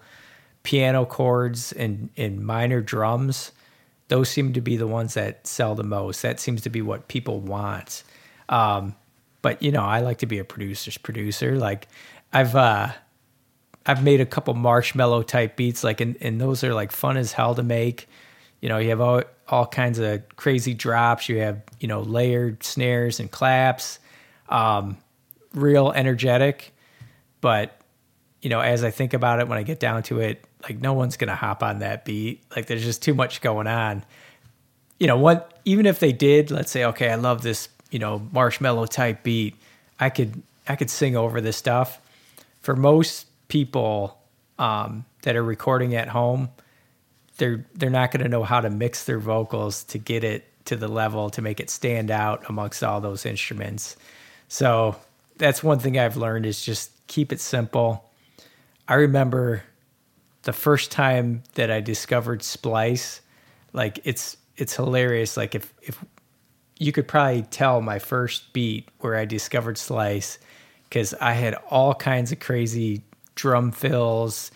piano 0.63 1.05
chords 1.05 1.71
and, 1.71 2.09
and 2.15 2.45
minor 2.45 2.81
drums, 2.81 3.51
those 4.09 4.29
seem 4.29 4.53
to 4.53 4.61
be 4.61 4.77
the 4.77 4.87
ones 4.87 5.13
that 5.15 5.47
sell 5.47 5.73
the 5.73 5.83
most. 5.83 6.21
That 6.21 6.39
seems 6.39 6.61
to 6.61 6.69
be 6.69 6.81
what 6.81 7.07
people 7.07 7.39
want. 7.39 8.03
Um, 8.49 8.95
but 9.41 9.61
you 9.63 9.71
know, 9.71 9.83
I 9.83 10.01
like 10.01 10.19
to 10.19 10.25
be 10.25 10.37
a 10.39 10.43
producer's 10.43 10.97
producer. 10.97 11.55
Like 11.55 11.87
I've 12.31 12.55
uh 12.55 12.91
I've 13.85 14.03
made 14.03 14.21
a 14.21 14.25
couple 14.25 14.53
Marshmello 14.53 15.25
type 15.25 15.55
beats, 15.55 15.83
like 15.83 16.01
and, 16.01 16.15
and 16.21 16.39
those 16.39 16.63
are 16.63 16.73
like 16.73 16.91
fun 16.91 17.17
as 17.17 17.33
hell 17.33 17.55
to 17.55 17.63
make. 17.63 18.07
You 18.61 18.69
know, 18.69 18.77
you 18.77 18.89
have 18.89 19.01
all 19.01 19.23
all 19.47 19.65
kinds 19.65 19.99
of 19.99 20.23
crazy 20.37 20.73
drops. 20.73 21.27
You 21.27 21.39
have 21.39 21.61
you 21.79 21.87
know 21.87 22.01
layered 22.01 22.63
snares 22.63 23.19
and 23.19 23.29
claps, 23.29 23.99
um, 24.49 24.97
real 25.53 25.91
energetic. 25.91 26.73
But 27.41 27.77
you 28.41 28.49
know, 28.49 28.61
as 28.61 28.83
I 28.83 28.91
think 28.91 29.13
about 29.13 29.39
it, 29.39 29.47
when 29.47 29.57
I 29.57 29.63
get 29.63 29.79
down 29.79 30.03
to 30.03 30.19
it, 30.19 30.43
like 30.63 30.79
no 30.79 30.93
one's 30.93 31.17
gonna 31.17 31.35
hop 31.35 31.63
on 31.63 31.79
that 31.79 32.05
beat. 32.05 32.41
Like 32.55 32.67
there's 32.67 32.83
just 32.83 33.01
too 33.01 33.13
much 33.13 33.41
going 33.41 33.67
on. 33.67 34.05
You 34.99 35.07
know, 35.07 35.17
what 35.17 35.59
even 35.65 35.85
if 35.85 35.99
they 35.99 36.11
did, 36.11 36.51
let's 36.51 36.71
say, 36.71 36.85
okay, 36.85 37.09
I 37.09 37.15
love 37.15 37.41
this 37.41 37.67
you 37.91 37.99
know 37.99 38.19
Marshmello 38.33 38.89
type 38.89 39.21
beat 39.21 39.55
i 39.99 40.09
could 40.09 40.41
i 40.67 40.75
could 40.75 40.89
sing 40.89 41.15
over 41.15 41.39
this 41.39 41.57
stuff 41.57 42.01
for 42.61 42.75
most 42.75 43.27
people 43.47 44.17
um, 44.57 45.05
that 45.23 45.35
are 45.35 45.43
recording 45.43 45.93
at 45.95 46.07
home 46.07 46.49
they're 47.41 47.65
they're 47.73 47.89
not 47.89 48.11
going 48.11 48.21
to 48.21 48.29
know 48.29 48.43
how 48.43 48.61
to 48.61 48.69
mix 48.69 49.05
their 49.05 49.17
vocals 49.17 49.83
to 49.85 49.97
get 49.97 50.23
it 50.23 50.47
to 50.65 50.75
the 50.75 50.87
level 50.87 51.31
to 51.31 51.41
make 51.41 51.59
it 51.59 51.71
stand 51.71 52.11
out 52.11 52.47
amongst 52.47 52.83
all 52.83 53.01
those 53.01 53.25
instruments. 53.25 53.95
So 54.47 54.95
that's 55.37 55.63
one 55.63 55.79
thing 55.79 55.97
i've 55.97 56.17
learned 56.17 56.45
is 56.45 56.63
just 56.63 56.91
keep 57.07 57.33
it 57.33 57.39
simple. 57.39 58.05
I 58.87 58.93
remember 58.93 59.63
the 60.43 60.53
first 60.53 60.91
time 60.91 61.41
that 61.55 61.71
i 61.71 61.81
discovered 61.81 62.43
Splice 62.43 63.21
like 63.73 63.99
it's 64.03 64.37
it's 64.55 64.75
hilarious. 64.75 65.35
Like 65.35 65.55
if 65.55 65.73
if 65.81 66.05
you 66.77 66.91
could 66.91 67.07
probably 67.07 67.41
tell 67.41 67.81
my 67.81 67.97
first 67.97 68.53
beat 68.53 68.87
where 68.99 69.15
I 69.15 69.25
discovered 69.25 69.79
Splice 69.79 70.37
because 70.83 71.15
I 71.15 71.33
had 71.33 71.55
all 71.71 71.95
kinds 71.95 72.31
of 72.31 72.39
crazy 72.39 73.01
drum 73.33 73.71
fills, 73.71 74.51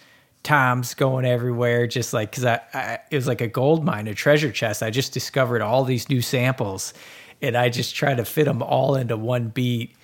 toms 0.46 0.94
going 0.94 1.26
everywhere, 1.26 1.88
just 1.88 2.14
like 2.14 2.32
because 2.32 2.46
I, 2.46 2.62
I, 2.74 3.00
it 3.12 3.16
was 3.16 3.28
like 3.28 3.42
a 3.42 3.48
gold 3.48 3.84
mine, 3.84 4.08
a 4.08 4.14
treasure 4.14 4.52
chest. 4.52 4.82
I 4.82 4.90
just 4.90 5.12
discovered 5.12 5.62
all 5.62 5.84
these 5.84 6.10
new 6.10 6.22
samples, 6.22 6.94
and 7.42 7.58
I 7.58 7.70
just 7.70 7.96
tried 7.96 8.18
to 8.18 8.26
fit 8.26 8.46
them 8.46 8.62
all 8.62 8.96
into 8.96 9.18
one 9.18 9.50
beat. 9.50 9.96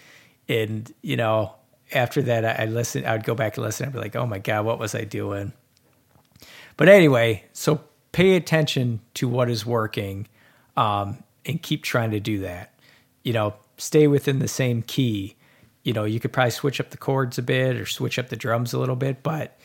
And 0.50 0.92
you 1.02 1.16
know, 1.16 1.54
after 1.94 2.22
that, 2.24 2.44
I, 2.44 2.64
I 2.64 2.66
listened. 2.66 3.06
I 3.06 3.14
would 3.14 3.24
go 3.24 3.36
back 3.36 3.56
and 3.56 3.66
listen. 3.66 3.86
I'd 3.86 3.94
be 3.94 4.00
like, 4.00 4.16
"Oh 4.16 4.26
my 4.26 4.40
god, 4.40 4.66
what 4.66 4.80
was 4.80 4.94
I 4.94 5.06
doing?" 5.06 5.54
But 6.76 6.90
anyway, 6.90 7.46
so 7.54 7.82
pay 8.12 8.36
attention 8.36 9.00
to 9.14 9.30
what 9.30 9.50
is 9.50 9.66
working. 9.66 10.28
Um, 10.76 11.24
and 11.46 11.62
keep 11.62 11.84
trying 11.84 12.12
to 12.12 12.20
do 12.20 12.40
that. 12.40 12.74
You 13.24 13.34
know, 13.34 13.56
stay 13.78 14.08
within 14.08 14.40
the 14.40 14.48
same 14.48 14.82
key. 14.82 15.36
You 15.84 15.94
know, 15.94 16.04
you 16.04 16.20
could 16.20 16.32
probably 16.32 16.52
switch 16.52 16.80
up 16.80 16.92
the 16.92 16.98
chords 16.98 17.38
a 17.38 17.42
bit 17.42 17.76
or 17.76 17.86
switch 17.86 18.20
up 18.20 18.30
the 18.30 18.36
drums 18.36 18.74
a 18.74 18.80
little 18.80 18.96
bit, 18.96 19.24
but 19.24 19.58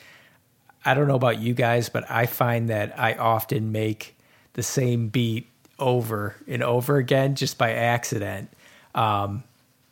I 0.87 0.95
don't 0.95 1.09
know 1.09 1.17
about 1.17 1.41
you 1.41 1.53
guys, 1.53 1.89
but 1.89 2.11
I 2.11 2.27
find 2.27 2.71
that 2.71 2.99
I 2.99 3.15
often 3.15 3.73
make 3.73 4.17
the 4.55 4.63
same 4.63 5.09
beat 5.09 5.49
over 5.79 6.37
and 6.47 6.63
over 6.63 6.97
again 6.97 7.35
just 7.35 7.59
by 7.59 7.73
accident. 7.73 8.51
Um, 8.95 9.43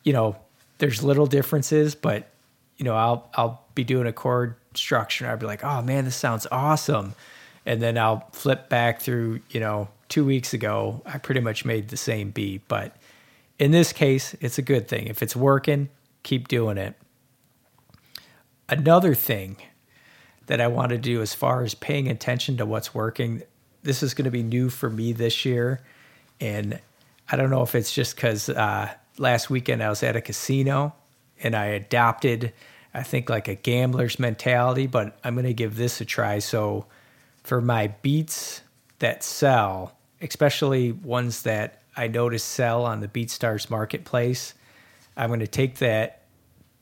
you 0.03 0.13
know, 0.13 0.37
there's 0.79 1.03
little 1.03 1.27
differences, 1.27 1.93
but 1.95 2.29
you 2.77 2.85
know, 2.85 2.95
I'll 2.95 3.29
I'll 3.35 3.61
be 3.75 3.83
doing 3.83 4.07
a 4.07 4.13
chord 4.13 4.55
structure 4.73 5.25
and 5.25 5.31
I'll 5.31 5.37
be 5.37 5.45
like, 5.45 5.63
oh 5.63 5.81
man, 5.81 6.05
this 6.05 6.15
sounds 6.15 6.47
awesome. 6.51 7.13
and 7.65 7.81
then 7.81 7.97
I'll 7.97 8.27
flip 8.31 8.69
back 8.69 9.01
through, 9.01 9.41
you 9.49 9.59
know, 9.59 9.87
two 10.07 10.23
weeks 10.23 10.53
ago, 10.53 11.01
I 11.05 11.17
pretty 11.17 11.41
much 11.41 11.65
made 11.65 11.89
the 11.89 11.97
same 11.97 12.29
beat. 12.31 12.67
But 12.67 12.95
in 13.57 13.71
this 13.71 13.91
case, 13.91 14.35
it's 14.39 14.57
a 14.57 14.61
good 14.61 14.87
thing. 14.87 15.07
If 15.07 15.23
it's 15.23 15.35
working, 15.35 15.89
keep 16.23 16.47
doing 16.47 16.77
it. 16.77 16.95
Another 18.69 19.13
thing 19.15 19.57
that 20.47 20.61
I 20.61 20.67
want 20.67 20.89
to 20.89 20.97
do 20.97 21.21
as 21.21 21.33
far 21.33 21.63
as 21.63 21.73
paying 21.73 22.07
attention 22.07 22.57
to 22.57 22.65
what's 22.65 22.93
working, 22.93 23.43
this 23.83 24.03
is 24.03 24.13
going 24.13 24.25
to 24.25 24.31
be 24.31 24.43
new 24.43 24.69
for 24.69 24.89
me 24.89 25.13
this 25.13 25.45
year. 25.45 25.81
And 26.39 26.79
I 27.29 27.35
don't 27.35 27.49
know 27.49 27.63
if 27.63 27.75
it's 27.75 27.93
just 27.93 28.15
because 28.15 28.49
uh, 28.49 28.93
last 29.17 29.49
weekend 29.49 29.81
I 29.81 29.89
was 29.89 30.03
at 30.03 30.15
a 30.15 30.21
casino 30.21 30.93
and 31.41 31.55
I 31.55 31.67
adopted, 31.67 32.53
I 32.93 33.03
think, 33.03 33.29
like 33.29 33.47
a 33.47 33.55
gambler's 33.55 34.19
mentality, 34.19 34.87
but 34.87 35.17
I'm 35.23 35.35
going 35.35 35.45
to 35.45 35.53
give 35.53 35.75
this 35.75 36.01
a 36.01 36.05
try. 36.05 36.39
So 36.39 36.85
for 37.43 37.61
my 37.61 37.87
beats 37.87 38.61
that 38.99 39.23
sell, 39.23 39.97
especially 40.21 40.91
ones 40.91 41.43
that 41.43 41.81
I 41.97 42.07
notice 42.07 42.43
sell 42.43 42.85
on 42.85 42.99
the 42.99 43.07
BeatStars 43.07 43.69
marketplace, 43.69 44.53
I'm 45.17 45.29
going 45.29 45.39
to 45.39 45.47
take 45.47 45.77
that 45.77 46.23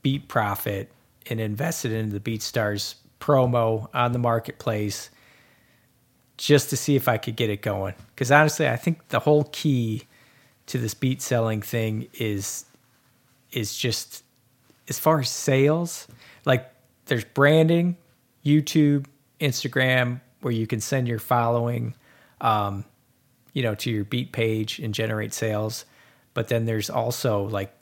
beat 0.01 0.27
profit 0.27 0.91
and 1.29 1.39
invest 1.39 1.85
it 1.85 1.91
into 1.91 2.17
the 2.17 2.19
BeatStars 2.19 2.95
promo 3.23 3.87
on 3.93 4.11
the 4.11 4.19
marketplace 4.19 5.09
just 6.35 6.69
to 6.71 6.77
see 6.77 6.97
if 6.97 7.07
I 7.07 7.17
could 7.17 7.37
get 7.37 7.49
it 7.49 7.61
going. 7.61 7.93
Because 8.13 8.31
honestly, 8.31 8.67
I 8.67 8.75
think 8.75 9.07
the 9.09 9.19
whole 9.19 9.45
key 9.53 10.03
to 10.65 10.77
this 10.77 10.93
beat 10.93 11.21
selling 11.21 11.61
thing 11.61 12.09
is 12.13 12.65
is 13.53 13.77
just 13.77 14.23
as 14.89 14.99
far 14.99 15.19
as 15.19 15.29
sales, 15.29 16.07
like 16.43 16.69
there's 17.05 17.23
branding, 17.23 17.95
YouTube, 18.43 19.05
Instagram, 19.39 20.19
where 20.41 20.53
you 20.53 20.67
can 20.67 20.81
send 20.81 21.07
your 21.07 21.19
following, 21.19 21.95
um, 22.41 22.83
you 23.53 23.63
know, 23.63 23.75
to 23.75 23.89
your 23.89 24.03
beat 24.03 24.33
page 24.33 24.79
and 24.79 24.93
generate 24.93 25.33
sales. 25.33 25.85
But 26.33 26.49
then 26.49 26.65
there's 26.65 26.89
also 26.89 27.43
like 27.43 27.73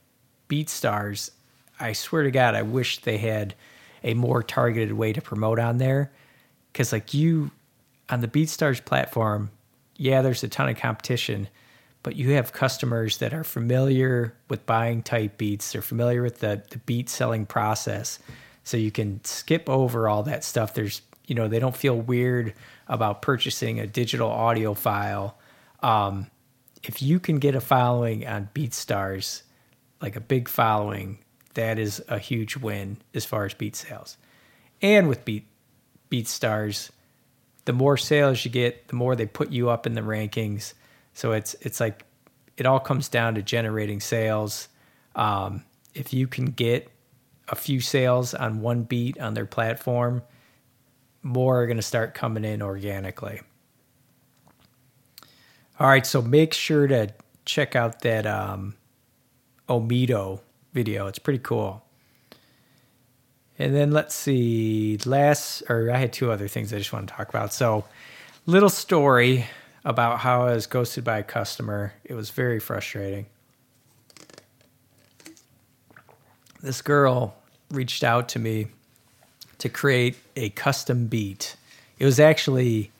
BeatStars. 0.49 1.31
I 1.79 1.93
swear 1.93 2.23
to 2.23 2.31
God, 2.31 2.53
I 2.53 2.61
wish 2.61 3.01
they 3.01 3.17
had 3.17 3.55
a 4.03 4.13
more 4.13 4.43
targeted 4.43 4.93
way 4.93 5.13
to 5.13 5.21
promote 5.21 5.59
on 5.59 5.77
there. 5.77 6.11
Cause 6.73 6.91
like 6.91 7.13
you 7.13 7.51
on 8.09 8.21
the 8.21 8.27
BeatStars 8.27 8.83
platform, 8.83 9.51
yeah, 9.95 10.21
there's 10.21 10.43
a 10.43 10.47
ton 10.47 10.69
of 10.69 10.77
competition, 10.77 11.47
but 12.03 12.15
you 12.15 12.31
have 12.31 12.51
customers 12.51 13.17
that 13.17 13.33
are 13.33 13.43
familiar 13.43 14.33
with 14.49 14.65
buying 14.65 15.03
type 15.03 15.37
beats, 15.37 15.71
they're 15.71 15.81
familiar 15.81 16.21
with 16.21 16.39
the, 16.39 16.63
the 16.71 16.79
beat 16.79 17.09
selling 17.09 17.45
process. 17.45 18.19
So 18.63 18.77
you 18.77 18.91
can 18.91 19.23
skip 19.23 19.69
over 19.69 20.07
all 20.07 20.23
that 20.23 20.43
stuff. 20.43 20.73
There's, 20.73 21.01
you 21.25 21.35
know, 21.35 21.47
they 21.47 21.59
don't 21.59 21.75
feel 21.75 21.95
weird 21.95 22.53
about 22.87 23.21
purchasing 23.21 23.79
a 23.79 23.87
digital 23.87 24.29
audio 24.29 24.73
file. 24.73 25.37
Um, 25.81 26.27
if 26.83 27.01
you 27.01 27.19
can 27.19 27.39
get 27.39 27.55
a 27.55 27.61
following 27.61 28.27
on 28.27 28.49
BeatStars, 28.53 29.43
like 30.01 30.15
a 30.15 30.21
big 30.21 30.47
following, 30.49 31.19
that 31.53 31.79
is 31.79 32.01
a 32.07 32.17
huge 32.17 32.57
win 32.57 32.97
as 33.13 33.25
far 33.25 33.45
as 33.45 33.53
beat 33.53 33.75
sales. 33.75 34.17
And 34.81 35.07
with 35.07 35.25
Beat 35.25 35.45
BeatStars, 36.09 36.89
the 37.65 37.73
more 37.73 37.97
sales 37.97 38.43
you 38.43 38.51
get, 38.51 38.87
the 38.87 38.95
more 38.95 39.15
they 39.15 39.25
put 39.25 39.51
you 39.51 39.69
up 39.69 39.85
in 39.85 39.93
the 39.93 40.01
rankings. 40.01 40.73
So 41.13 41.33
it's 41.33 41.55
it's 41.61 41.79
like 41.79 42.05
it 42.57 42.65
all 42.65 42.79
comes 42.79 43.09
down 43.09 43.35
to 43.35 43.41
generating 43.41 43.99
sales. 43.99 44.67
Um, 45.15 45.63
if 45.93 46.13
you 46.13 46.27
can 46.27 46.45
get 46.45 46.89
a 47.47 47.55
few 47.55 47.81
sales 47.81 48.33
on 48.33 48.61
one 48.61 48.83
beat 48.83 49.19
on 49.19 49.33
their 49.33 49.45
platform, 49.45 50.23
more 51.21 51.61
are 51.61 51.67
going 51.67 51.77
to 51.77 51.83
start 51.83 52.13
coming 52.13 52.45
in 52.45 52.61
organically. 52.61 53.41
All 55.79 55.87
right, 55.87 56.05
so 56.05 56.21
make 56.21 56.53
sure 56.53 56.87
to 56.87 57.13
check 57.45 57.75
out 57.75 58.01
that 58.01 58.25
um, 58.25 58.75
Omedo 59.67 60.39
video. 60.73 61.07
It's 61.07 61.19
pretty 61.19 61.39
cool. 61.39 61.83
And 63.59 63.75
then 63.75 63.91
let's 63.91 64.15
see, 64.15 64.97
last, 65.05 65.63
or 65.69 65.91
I 65.91 65.97
had 65.97 66.13
two 66.13 66.31
other 66.31 66.47
things 66.47 66.73
I 66.73 66.77
just 66.77 66.91
want 66.91 67.09
to 67.09 67.13
talk 67.13 67.29
about. 67.29 67.53
So, 67.53 67.85
little 68.45 68.69
story 68.69 69.45
about 69.85 70.19
how 70.19 70.47
I 70.47 70.53
was 70.53 70.67
ghosted 70.67 71.03
by 71.03 71.19
a 71.19 71.23
customer. 71.23 71.93
It 72.03 72.13
was 72.13 72.29
very 72.29 72.59
frustrating. 72.59 73.27
This 76.61 76.81
girl 76.81 77.35
reached 77.69 78.03
out 78.03 78.29
to 78.29 78.39
me 78.39 78.67
to 79.59 79.69
create 79.69 80.17
a 80.35 80.49
custom 80.49 81.07
beat. 81.07 81.55
It 81.99 82.05
was 82.05 82.19
actually 82.19 82.91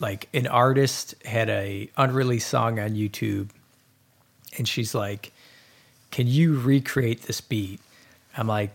like 0.00 0.28
an 0.34 0.46
artist 0.46 1.14
had 1.24 1.48
a 1.48 1.88
unreleased 1.96 2.48
song 2.48 2.78
on 2.78 2.90
YouTube 2.90 3.48
and 4.56 4.68
she's 4.68 4.94
like, 4.94 5.32
"Can 6.14 6.26
you 6.28 6.58
recreate 6.60 7.22
this 7.22 7.40
beat?" 7.40 7.80
I'm 8.36 8.46
like, 8.46 8.70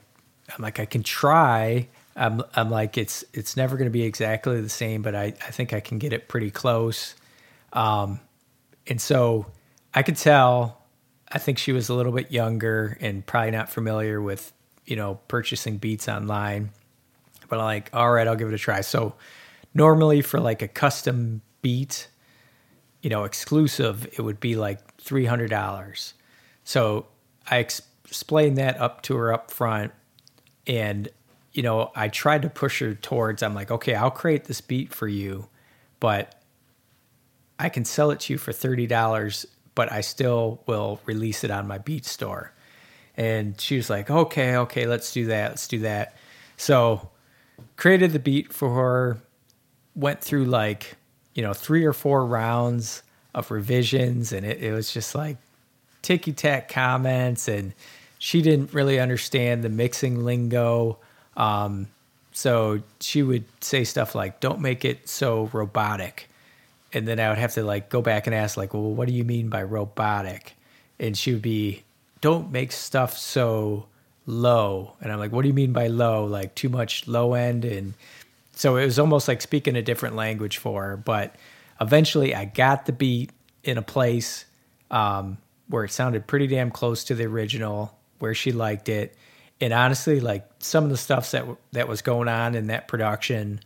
I'm 0.56 0.62
like, 0.62 0.80
I 0.80 0.86
can 0.86 1.04
try. 1.04 1.88
I'm, 2.16 2.42
I'm 2.56 2.70
like, 2.70 2.98
it's 2.98 3.24
it's 3.34 3.56
never 3.56 3.78
going 3.78 3.88
to 3.88 3.92
be 3.92 4.04
exactly 4.04 4.60
the 4.62 4.70
same, 4.70 5.02
but 5.02 5.16
I, 5.16 5.26
I 5.26 5.52
think 5.52 5.74
I 5.74 5.80
can 5.80 6.00
get 6.00 6.14
it 6.14 6.28
pretty 6.28 6.52
close. 6.52 7.16
Um, 7.74 8.20
and 8.88 9.00
so 9.00 9.46
I 9.94 10.04
could 10.04 10.18
tell. 10.18 10.78
I 11.32 11.38
think 11.38 11.60
she 11.60 11.72
was 11.72 11.90
a 11.90 11.94
little 11.94 12.12
bit 12.12 12.32
younger 12.32 12.98
and 13.00 13.24
probably 13.24 13.52
not 13.52 13.70
familiar 13.70 14.20
with 14.22 14.52
you 14.86 14.96
know 14.96 15.20
purchasing 15.28 15.78
beats 15.78 16.10
online. 16.10 16.72
But 17.48 17.60
I'm 17.60 17.66
like, 17.66 17.90
all 17.94 18.12
right, 18.12 18.28
I'll 18.28 18.36
give 18.36 18.48
it 18.50 18.54
a 18.54 18.60
try. 18.60 18.82
So 18.82 19.16
normally 19.74 20.22
for 20.22 20.40
like 20.40 20.62
a 20.62 20.68
custom 20.68 21.42
beat, 21.62 22.08
you 23.02 23.10
know, 23.10 23.24
exclusive, 23.24 24.08
it 24.18 24.22
would 24.22 24.40
be 24.40 24.56
like 24.56 24.96
three 24.98 25.26
hundred 25.26 25.52
dollars. 25.52 26.16
So 26.64 27.06
I 27.50 27.60
ex- 27.60 27.82
explained 28.06 28.58
that 28.58 28.80
up 28.80 29.02
to 29.04 29.16
her 29.16 29.34
up 29.34 29.52
front 29.52 29.92
and 30.68 31.10
you 31.54 31.64
know 31.64 31.92
i 31.96 32.08
tried 32.08 32.42
to 32.42 32.50
push 32.50 32.80
her 32.80 32.94
towards 32.96 33.44
i'm 33.44 33.54
like 33.54 33.72
okay 33.72 33.96
i'll 33.96 34.12
create 34.12 34.46
this 34.46 34.62
beat 34.62 34.94
for 34.94 35.08
you 35.08 35.48
but 36.00 36.42
i 37.60 37.70
can 37.70 37.86
sell 37.86 38.12
it 38.12 38.20
to 38.20 38.34
you 38.34 38.38
for 38.38 38.52
$30 38.52 39.46
but 39.80 39.92
i 39.92 40.02
still 40.02 40.62
will 40.66 41.00
release 41.06 41.46
it 41.46 41.52
on 41.52 41.66
my 41.66 41.78
beat 41.78 42.06
store. 42.06 42.54
And 43.16 43.60
she 43.60 43.78
was 43.78 43.90
like 43.90 44.10
okay 44.10 44.58
okay 44.58 44.86
let's 44.86 45.14
do 45.14 45.28
that 45.28 45.52
let's 45.52 45.70
do 45.70 45.80
that. 45.80 46.18
So 46.58 47.10
created 47.78 48.12
the 48.12 48.20
beat 48.20 48.52
for 48.52 48.74
her 48.74 49.22
went 49.96 50.22
through 50.22 50.46
like 50.46 50.98
you 51.34 51.42
know 51.42 51.54
three 51.54 51.86
or 51.86 51.94
four 51.94 52.26
rounds 52.26 53.04
of 53.34 53.52
revisions 53.52 54.34
and 54.34 54.46
it, 54.46 54.62
it 54.62 54.74
was 54.74 54.92
just 54.92 55.16
like 55.16 55.38
ticky 56.02 56.34
tack 56.34 56.70
comments 56.70 57.48
and 57.48 57.74
she 58.18 58.42
didn't 58.42 58.74
really 58.74 59.00
understand 59.00 59.64
the 59.64 59.70
mixing 59.70 60.26
lingo. 60.26 60.98
Um, 61.38 61.88
so 62.32 62.82
she 63.00 63.24
would 63.24 63.46
say 63.62 63.84
stuff 63.84 64.16
like, 64.16 64.40
don't 64.40 64.60
make 64.60 64.86
it 64.86 65.10
so 65.10 65.50
robotic. 65.54 66.30
And 66.92 67.08
then 67.08 67.20
I 67.20 67.30
would 67.30 67.38
have 67.38 67.54
to 67.54 67.64
like 67.64 67.90
go 67.90 68.02
back 68.02 68.28
and 68.28 68.36
ask, 68.36 68.58
like, 68.58 68.74
well, 68.74 68.84
what 68.84 69.08
do 69.08 69.14
you 69.14 69.24
mean 69.24 69.50
by 69.50 69.64
robotic? 69.64 70.54
And 71.00 71.18
she 71.18 71.34
would 71.34 71.42
be, 71.42 71.84
don't 72.22 72.52
make 72.52 72.72
stuff 72.72 73.18
so 73.18 73.86
low. 74.26 74.94
And 75.02 75.12
I'm 75.12 75.20
like, 75.20 75.32
what 75.32 75.44
do 75.44 75.48
you 75.48 75.54
mean 75.54 75.72
by 75.72 75.88
low? 75.88 76.26
Like 76.26 76.56
too 76.56 76.70
much 76.70 77.08
low 77.08 77.34
end. 77.34 77.64
And 77.66 77.94
so 78.54 78.76
it 78.76 78.86
was 78.86 79.00
almost 79.00 79.28
like 79.28 79.42
speaking 79.42 79.76
a 79.76 79.82
different 79.82 80.16
language 80.16 80.58
for 80.58 80.84
her. 80.84 80.98
But 80.98 81.36
eventually 81.80 82.36
I 82.36 82.46
got 82.46 82.86
the 82.86 82.92
beat 82.92 83.32
in 83.64 83.78
a 83.78 83.82
place 83.82 84.46
um, 84.92 85.38
where 85.70 85.86
it 85.86 85.92
sounded 85.92 86.28
pretty 86.28 86.48
damn 86.48 86.72
close 86.72 87.04
to 87.06 87.16
the 87.16 87.26
original 87.26 87.96
where 88.20 88.34
she 88.34 88.52
liked 88.52 88.90
it. 88.90 89.16
And 89.62 89.72
honestly, 89.74 90.20
like 90.20 90.46
some 90.60 90.84
of 90.84 90.90
the 90.90 90.98
stuff 90.98 91.32
that 91.32 91.46
that 91.72 91.88
was 91.88 92.02
going 92.02 92.28
on 92.28 92.56
in 92.56 92.68
that 92.68 92.88
production 92.88 93.62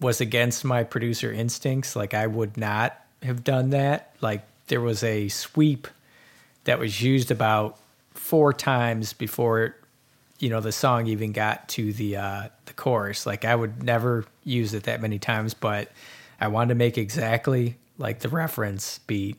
was 0.00 0.20
against 0.20 0.64
my 0.64 0.82
producer 0.84 1.32
instincts. 1.32 1.96
Like 1.96 2.12
I 2.12 2.26
would 2.26 2.56
not 2.56 2.98
have 3.22 3.44
done 3.44 3.70
that. 3.70 4.14
Like 4.20 4.42
there 4.66 4.80
was 4.80 5.02
a 5.02 5.28
sweep 5.28 5.88
that 6.64 6.78
was 6.78 7.00
used 7.00 7.30
about 7.30 7.78
four 8.14 8.52
times 8.52 9.12
before 9.12 9.76
you 10.38 10.50
know 10.50 10.60
the 10.60 10.72
song 10.72 11.06
even 11.06 11.32
got 11.32 11.68
to 11.68 11.92
the 11.92 12.16
uh, 12.16 12.48
the 12.66 12.72
chorus. 12.72 13.26
Like 13.26 13.44
I 13.44 13.54
would 13.54 13.82
never 13.82 14.24
use 14.44 14.74
it 14.74 14.84
that 14.84 15.00
many 15.00 15.18
times, 15.18 15.54
but 15.54 15.92
I 16.40 16.48
wanted 16.48 16.70
to 16.70 16.74
make 16.74 16.98
exactly 16.98 17.76
like 17.96 18.20
the 18.20 18.28
reference 18.28 18.98
beat. 19.06 19.36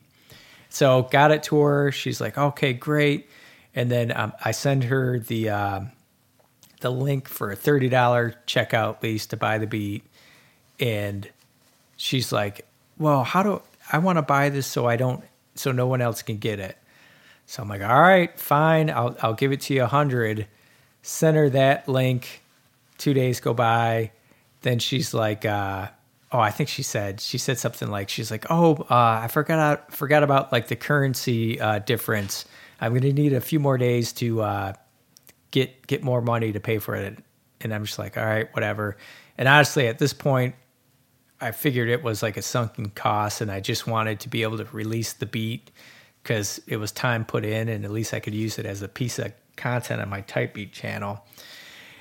So 0.74 1.04
got 1.12 1.32
it 1.32 1.44
to 1.44 1.60
her. 1.62 1.92
She's 1.92 2.20
like, 2.20 2.38
"Okay, 2.38 2.74
great." 2.74 3.30
and 3.76 3.90
then 3.90 4.16
um, 4.16 4.34
I 4.44 4.52
send 4.52 4.86
her 4.86 5.20
the 5.20 5.50
uh, 5.50 5.82
the 6.82 6.92
link 6.92 7.28
for 7.28 7.52
a 7.52 7.56
thirty 7.56 7.90
dollar 7.90 8.36
checkout 8.48 9.02
lease 9.02 9.28
to 9.28 9.38
buy 9.38 9.58
the 9.58 9.68
beat, 9.68 10.04
and 10.80 11.30
she's 11.98 12.32
like, 12.32 12.66
"Well, 12.98 13.24
how 13.24 13.44
do 13.44 13.62
I 13.92 13.98
want 14.00 14.18
to 14.18 14.22
buy 14.22 14.50
this 14.50 14.68
so 14.68 14.88
I 14.88 14.96
don't 14.96 15.24
so 15.56 15.72
no 15.72 15.88
one 15.88 16.02
else 16.02 16.22
can 16.22 16.38
get 16.38 16.60
it?" 16.60 16.78
So 17.46 17.64
I'm 17.64 17.70
like, 17.70 17.82
"All 17.82 18.02
right, 18.02 18.38
fine, 18.40 18.90
I'll 18.90 19.16
I'll 19.22 19.34
give 19.34 19.52
it 19.52 19.62
to 19.62 19.74
you 19.74 19.84
a 19.84 19.88
hundred. 19.88 20.48
Send 21.02 21.36
her 21.38 21.50
that 21.50 21.88
link. 21.88 22.42
Two 22.98 23.14
days 23.14 23.40
go 23.40 23.54
by, 23.54 24.12
then 24.62 24.80
she's 24.80 25.14
like, 25.14 25.46
uh, 25.46 25.88
oh, 26.34 26.40
I 26.40 26.50
think 26.50 26.68
she 26.68 26.82
said 26.82 27.22
she 27.22 27.38
said 27.38 27.60
something 27.60 27.90
like 27.90 28.10
she's 28.10 28.32
like, 28.32 28.48
oh, 28.50 28.76
uh, 28.90 29.22
I 29.24 29.28
forgot 29.28 29.60
out, 29.60 29.94
forgot 29.94 30.24
about 30.24 30.52
like 30.52 30.68
the 30.68 30.76
currency 30.76 31.62
uh, 31.62 31.80
difference. 31.80 32.46
I'm 32.82 32.92
going 32.92 33.04
to 33.04 33.14
need 33.14 33.34
a 33.34 33.42
few 33.42 33.60
more 33.60 33.78
days 33.78 34.12
to 34.14 34.42
uh, 34.42 34.74
get 35.52 35.86
get 35.88 36.04
more 36.04 36.22
money 36.22 36.52
to 36.52 36.60
pay 36.60 36.80
for 36.80 36.96
it. 36.96 37.20
And 37.62 37.74
I'm 37.74 37.86
just 37.86 38.00
like, 38.00 38.18
all 38.18 38.26
right, 38.26 38.54
whatever. 38.54 38.98
And 39.38 39.48
honestly, 39.48 39.88
at 39.88 40.00
this 40.00 40.12
point, 40.12 40.56
I 41.40 41.52
figured 41.52 41.88
it 41.88 42.04
was 42.04 42.24
like 42.24 42.36
a 42.36 42.42
sunken 42.42 42.90
cost, 42.90 43.40
and 43.40 43.52
I 43.52 43.60
just 43.60 43.86
wanted 43.86 44.20
to 44.22 44.30
be 44.30 44.44
able 44.44 44.58
to 44.58 44.66
release 44.72 45.14
the 45.14 45.26
beat 45.26 45.72
because 46.24 46.62
it 46.68 46.78
was 46.78 46.92
time 46.92 47.26
put 47.26 47.46
in, 47.46 47.70
and 47.70 47.86
at 47.86 47.92
least 47.92 48.14
I 48.14 48.20
could 48.20 48.34
use 48.34 48.58
it 48.58 48.66
as 48.66 48.82
a 48.82 48.88
piece 48.88 49.20
of 49.20 49.34
content 49.56 50.02
on 50.02 50.10
my 50.10 50.22
type 50.22 50.56
beat 50.56 50.72
channel. 50.74 51.24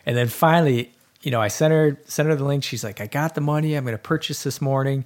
And 0.06 0.16
then 0.16 0.28
finally, 0.28 0.92
you 1.22 1.30
know, 1.30 1.40
I 1.40 1.48
sent 1.48 1.72
her 1.72 1.96
sent 2.04 2.28
her 2.28 2.34
the 2.34 2.44
link. 2.44 2.64
She's 2.64 2.84
like, 2.84 3.00
I 3.00 3.06
got 3.06 3.34
the 3.34 3.40
money. 3.40 3.74
I'm 3.74 3.84
going 3.84 3.94
to 3.94 4.02
purchase 4.02 4.42
this 4.42 4.60
morning, 4.60 5.04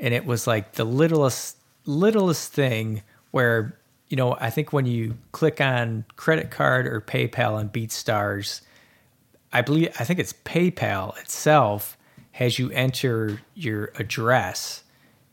and 0.00 0.12
it 0.12 0.26
was 0.26 0.46
like 0.46 0.72
the 0.72 0.84
littlest 0.84 1.56
littlest 1.86 2.52
thing 2.52 3.02
where 3.30 3.78
you 4.08 4.16
know 4.16 4.36
I 4.40 4.50
think 4.50 4.72
when 4.72 4.86
you 4.86 5.16
click 5.30 5.60
on 5.60 6.04
credit 6.16 6.50
card 6.50 6.86
or 6.86 7.00
PayPal 7.00 7.54
on 7.54 7.68
BeatStars, 7.68 8.62
I 9.52 9.62
believe 9.62 9.90
I 9.98 10.04
think 10.04 10.18
it's 10.18 10.32
PayPal 10.32 11.16
itself 11.20 11.96
has 12.32 12.58
you 12.58 12.70
enter 12.70 13.40
your 13.54 13.92
address. 13.96 14.82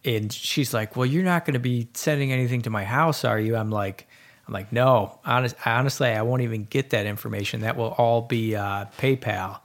And 0.06 0.32
she's 0.32 0.74
like, 0.74 0.96
"Well, 0.96 1.06
you're 1.06 1.24
not 1.24 1.44
going 1.44 1.56
to 1.56 1.60
be 1.60 1.90
sending 1.94 2.32
anything 2.32 2.62
to 2.62 2.70
my 2.70 2.86
house, 2.86 3.26
are 3.26 3.40
you?" 3.40 3.56
I'm 3.56 3.72
like, 3.72 4.08
"I'm 4.48 4.54
like, 4.54 4.72
no. 4.72 5.20
Honest, 5.26 5.56
honestly, 5.66 6.08
I 6.08 6.22
won't 6.22 6.42
even 6.42 6.66
get 6.66 6.92
that 6.92 7.06
information. 7.06 7.62
That 7.62 7.76
will 7.76 7.96
all 7.98 8.22
be 8.22 8.56
uh, 8.56 8.86
PayPal." 8.98 9.60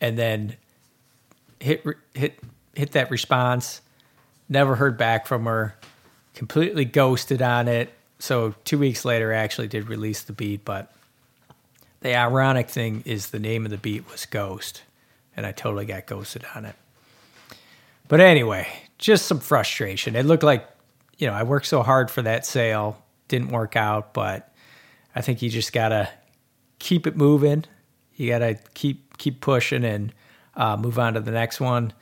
And 0.00 0.18
then 0.18 0.56
hit 1.60 1.84
hit 2.14 2.38
hit 2.74 2.92
that 2.92 3.10
response. 3.10 3.80
Never 4.48 4.76
heard 4.76 4.96
back 4.96 5.26
from 5.26 5.44
her. 5.44 5.74
Completely 6.34 6.84
ghosted 6.84 7.42
on 7.42 7.68
it. 7.68 7.92
So 8.18 8.54
two 8.64 8.78
weeks 8.78 9.04
later, 9.04 9.32
I 9.32 9.36
actually 9.38 9.68
did 9.68 9.88
release 9.88 10.22
the 10.22 10.32
beat, 10.32 10.64
but 10.64 10.92
the 12.00 12.14
ironic 12.14 12.68
thing 12.68 13.02
is 13.04 13.30
the 13.30 13.38
name 13.38 13.64
of 13.64 13.70
the 13.70 13.78
beat 13.78 14.10
was 14.10 14.26
Ghost, 14.26 14.82
and 15.36 15.44
I 15.44 15.52
totally 15.52 15.84
got 15.84 16.06
ghosted 16.06 16.44
on 16.54 16.64
it. 16.64 16.74
But 18.06 18.20
anyway, 18.20 18.68
just 18.98 19.26
some 19.26 19.40
frustration. 19.40 20.16
It 20.16 20.24
looked 20.24 20.42
like, 20.42 20.66
you 21.18 21.26
know, 21.26 21.34
I 21.34 21.42
worked 21.42 21.66
so 21.66 21.82
hard 21.82 22.10
for 22.10 22.22
that 22.22 22.46
sale, 22.46 23.02
didn't 23.28 23.48
work 23.48 23.76
out, 23.76 24.14
but 24.14 24.52
I 25.14 25.20
think 25.20 25.42
you 25.42 25.50
just 25.50 25.72
gotta 25.72 26.08
keep 26.78 27.06
it 27.06 27.16
moving. 27.16 27.64
You 28.18 28.28
gotta 28.28 28.58
keep 28.74 29.16
keep 29.16 29.40
pushing 29.40 29.84
and 29.84 30.12
uh, 30.56 30.76
move 30.76 30.98
on 30.98 31.14
to 31.14 31.20
the 31.20 31.30
next 31.30 31.60
one. 31.60 31.92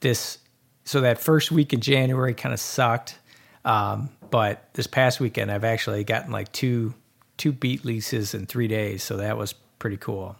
This 0.00 0.38
so 0.84 1.00
that 1.00 1.18
first 1.18 1.50
week 1.52 1.72
in 1.72 1.80
January 1.80 2.34
kind 2.34 2.52
of 2.52 2.60
sucked, 2.60 3.18
um, 3.64 4.10
but 4.30 4.68
this 4.74 4.86
past 4.88 5.20
weekend 5.20 5.50
I've 5.50 5.64
actually 5.64 6.02
gotten 6.04 6.32
like 6.32 6.52
two 6.52 6.92
two 7.36 7.52
beat 7.52 7.84
leases 7.84 8.34
in 8.34 8.46
three 8.46 8.68
days, 8.68 9.02
so 9.04 9.16
that 9.18 9.38
was 9.38 9.54
pretty 9.78 9.96
cool. 9.96 10.36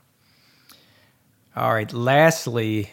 All 1.54 1.72
right, 1.72 1.92
lastly, 1.92 2.90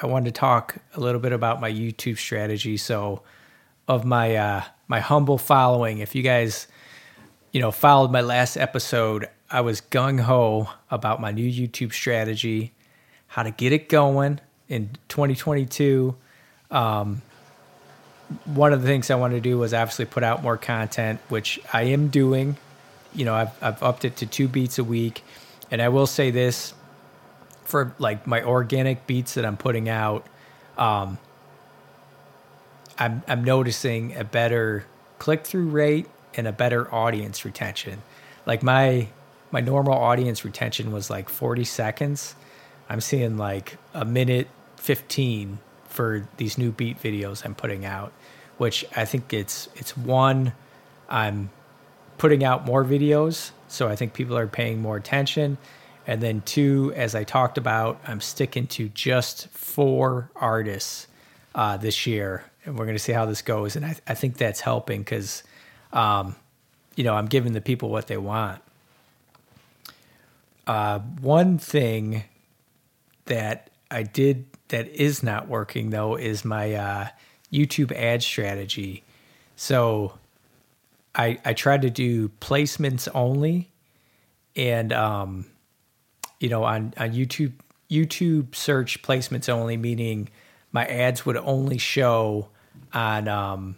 I 0.00 0.06
wanted 0.06 0.34
to 0.34 0.40
talk 0.40 0.76
a 0.94 1.00
little 1.00 1.20
bit 1.20 1.32
about 1.32 1.60
my 1.60 1.70
YouTube 1.70 2.16
strategy. 2.16 2.78
So, 2.78 3.22
of 3.86 4.06
my 4.06 4.36
uh, 4.36 4.64
my 4.88 5.00
humble 5.00 5.38
following, 5.38 5.98
if 5.98 6.14
you 6.14 6.22
guys 6.22 6.66
you 7.56 7.62
know 7.62 7.70
followed 7.70 8.12
my 8.12 8.20
last 8.20 8.58
episode, 8.58 9.30
I 9.50 9.62
was 9.62 9.80
gung 9.80 10.20
ho 10.20 10.68
about 10.90 11.22
my 11.22 11.30
new 11.30 11.50
YouTube 11.50 11.94
strategy, 11.94 12.74
how 13.28 13.44
to 13.44 13.50
get 13.50 13.72
it 13.72 13.88
going 13.88 14.40
in 14.68 14.90
2022. 15.08 16.14
Um, 16.70 17.22
one 18.44 18.74
of 18.74 18.82
the 18.82 18.86
things 18.86 19.10
I 19.10 19.14
wanted 19.14 19.36
to 19.36 19.40
do 19.40 19.56
was 19.56 19.72
obviously 19.72 20.04
put 20.04 20.22
out 20.22 20.42
more 20.42 20.58
content, 20.58 21.18
which 21.30 21.58
I 21.72 21.84
am 21.84 22.08
doing. 22.08 22.58
You 23.14 23.24
know, 23.24 23.34
I've, 23.34 23.62
I've 23.62 23.82
upped 23.82 24.04
it 24.04 24.16
to 24.16 24.26
two 24.26 24.48
beats 24.48 24.78
a 24.78 24.84
week. 24.84 25.24
And 25.70 25.80
I 25.80 25.88
will 25.88 26.06
say 26.06 26.30
this 26.30 26.74
for 27.64 27.94
like 27.98 28.26
my 28.26 28.42
organic 28.42 29.06
beats 29.06 29.32
that 29.32 29.46
I'm 29.46 29.56
putting 29.56 29.88
out, 29.88 30.26
um, 30.76 31.16
I'm, 32.98 33.22
I'm 33.26 33.44
noticing 33.44 34.14
a 34.14 34.24
better 34.24 34.84
click 35.18 35.46
through 35.46 35.68
rate 35.68 36.06
and 36.36 36.46
a 36.46 36.52
better 36.52 36.92
audience 36.94 37.44
retention. 37.44 38.02
Like 38.44 38.62
my 38.62 39.08
my 39.50 39.60
normal 39.60 39.94
audience 39.94 40.44
retention 40.44 40.92
was 40.92 41.08
like 41.08 41.28
40 41.28 41.64
seconds. 41.64 42.34
I'm 42.88 43.00
seeing 43.00 43.36
like 43.36 43.78
a 43.94 44.04
minute 44.04 44.48
15 44.76 45.58
for 45.88 46.28
these 46.36 46.58
new 46.58 46.72
beat 46.72 47.02
videos 47.02 47.44
I'm 47.44 47.54
putting 47.54 47.84
out, 47.84 48.12
which 48.58 48.84
I 48.94 49.04
think 49.04 49.32
it's 49.32 49.68
it's 49.76 49.96
one 49.96 50.52
I'm 51.08 51.50
putting 52.18 52.44
out 52.44 52.64
more 52.64 52.84
videos, 52.84 53.50
so 53.68 53.88
I 53.88 53.96
think 53.96 54.14
people 54.14 54.36
are 54.36 54.46
paying 54.46 54.80
more 54.80 54.96
attention. 54.96 55.58
And 56.06 56.22
then 56.22 56.42
two, 56.42 56.92
as 56.94 57.14
I 57.14 57.24
talked 57.24 57.58
about, 57.58 58.00
I'm 58.06 58.20
sticking 58.20 58.66
to 58.68 58.88
just 58.90 59.48
four 59.48 60.30
artists 60.36 61.08
uh, 61.54 61.76
this 61.76 62.06
year, 62.06 62.44
and 62.64 62.78
we're 62.78 62.84
going 62.84 62.96
to 62.96 63.02
see 63.02 63.12
how 63.12 63.26
this 63.26 63.42
goes. 63.42 63.74
And 63.74 63.84
I, 63.84 63.96
I 64.06 64.14
think 64.14 64.36
that's 64.36 64.60
helping 64.60 65.00
because, 65.00 65.42
um, 65.96 66.36
you 66.94 67.02
know, 67.04 67.14
I'm 67.14 67.26
giving 67.26 67.54
the 67.54 67.60
people 67.60 67.88
what 67.88 68.06
they 68.06 68.18
want. 68.18 68.60
Uh, 70.66 70.98
one 70.98 71.58
thing 71.58 72.24
that 73.24 73.70
I 73.90 74.02
did 74.02 74.44
that 74.68 74.88
is 74.88 75.22
not 75.22 75.48
working 75.48 75.90
though 75.90 76.16
is 76.16 76.44
my 76.44 76.74
uh, 76.74 77.08
YouTube 77.52 77.92
ad 77.92 78.22
strategy. 78.22 79.04
So 79.56 80.18
I 81.14 81.38
I 81.44 81.54
tried 81.54 81.82
to 81.82 81.90
do 81.90 82.28
placements 82.40 83.08
only, 83.14 83.70
and 84.54 84.92
um, 84.92 85.46
you 86.40 86.50
know 86.50 86.64
on 86.64 86.92
on 86.98 87.12
YouTube 87.12 87.52
YouTube 87.90 88.54
search 88.54 89.00
placements 89.02 89.48
only, 89.48 89.76
meaning 89.76 90.28
my 90.72 90.84
ads 90.84 91.24
would 91.24 91.36
only 91.36 91.78
show 91.78 92.48
on 92.92 93.28
um, 93.28 93.76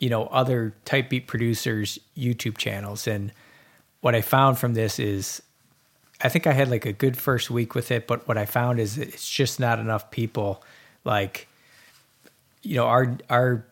you 0.00 0.08
know 0.08 0.24
other 0.24 0.74
type 0.84 1.10
beat 1.10 1.28
producers 1.28 1.98
YouTube 2.16 2.58
channels. 2.58 3.06
And 3.06 3.32
what 4.00 4.16
I 4.16 4.20
found 4.20 4.58
from 4.58 4.74
this 4.74 4.98
is 4.98 5.40
I 6.20 6.28
think 6.28 6.46
I 6.46 6.52
had 6.52 6.68
like 6.68 6.84
a 6.84 6.92
good 6.92 7.16
first 7.16 7.50
week 7.50 7.74
with 7.74 7.92
it, 7.92 8.08
but 8.08 8.26
what 8.26 8.36
I 8.36 8.46
found 8.46 8.80
is 8.80 8.98
it's 8.98 9.30
just 9.30 9.60
not 9.60 9.78
enough 9.78 10.10
people. 10.10 10.64
Like, 11.04 11.46
you 12.62 12.74
know, 12.74 12.86
our 12.86 13.16
our 13.30 13.64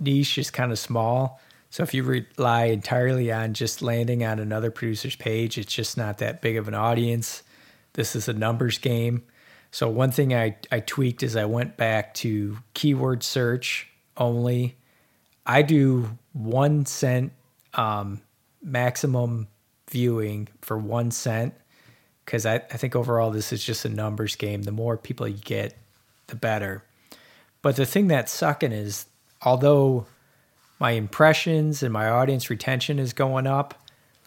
niche 0.00 0.38
is 0.38 0.50
kind 0.50 0.72
of 0.72 0.78
small, 0.78 1.40
so 1.70 1.84
if 1.84 1.94
you 1.94 2.02
rely 2.02 2.64
entirely 2.64 3.30
on 3.30 3.54
just 3.54 3.80
landing 3.80 4.24
on 4.24 4.40
another 4.40 4.72
producer's 4.72 5.14
page, 5.14 5.56
it's 5.56 5.72
just 5.72 5.96
not 5.96 6.18
that 6.18 6.42
big 6.42 6.56
of 6.56 6.66
an 6.66 6.74
audience. 6.74 7.44
This 7.92 8.16
is 8.16 8.28
a 8.28 8.32
numbers 8.32 8.78
game. 8.78 9.22
So 9.70 9.88
one 9.88 10.10
thing 10.10 10.34
I, 10.34 10.56
I 10.72 10.80
tweaked 10.80 11.22
is 11.22 11.36
I 11.36 11.44
went 11.44 11.76
back 11.76 12.14
to 12.14 12.58
keyword 12.74 13.22
search 13.22 13.88
only. 14.16 14.76
I 15.50 15.62
do 15.62 16.16
one 16.32 16.86
cent 16.86 17.32
um, 17.74 18.20
maximum 18.62 19.48
viewing 19.90 20.46
for 20.62 20.78
one 20.78 21.10
cent 21.10 21.54
because 22.24 22.46
I, 22.46 22.54
I 22.54 22.76
think 22.76 22.94
overall 22.94 23.32
this 23.32 23.52
is 23.52 23.64
just 23.64 23.84
a 23.84 23.88
numbers 23.88 24.36
game. 24.36 24.62
The 24.62 24.70
more 24.70 24.96
people 24.96 25.26
you 25.26 25.38
get, 25.38 25.76
the 26.28 26.36
better. 26.36 26.84
But 27.62 27.74
the 27.74 27.84
thing 27.84 28.06
that's 28.06 28.30
sucking 28.30 28.70
is, 28.70 29.06
although 29.42 30.06
my 30.78 30.92
impressions 30.92 31.82
and 31.82 31.92
my 31.92 32.08
audience 32.08 32.48
retention 32.48 33.00
is 33.00 33.12
going 33.12 33.48
up, 33.48 33.74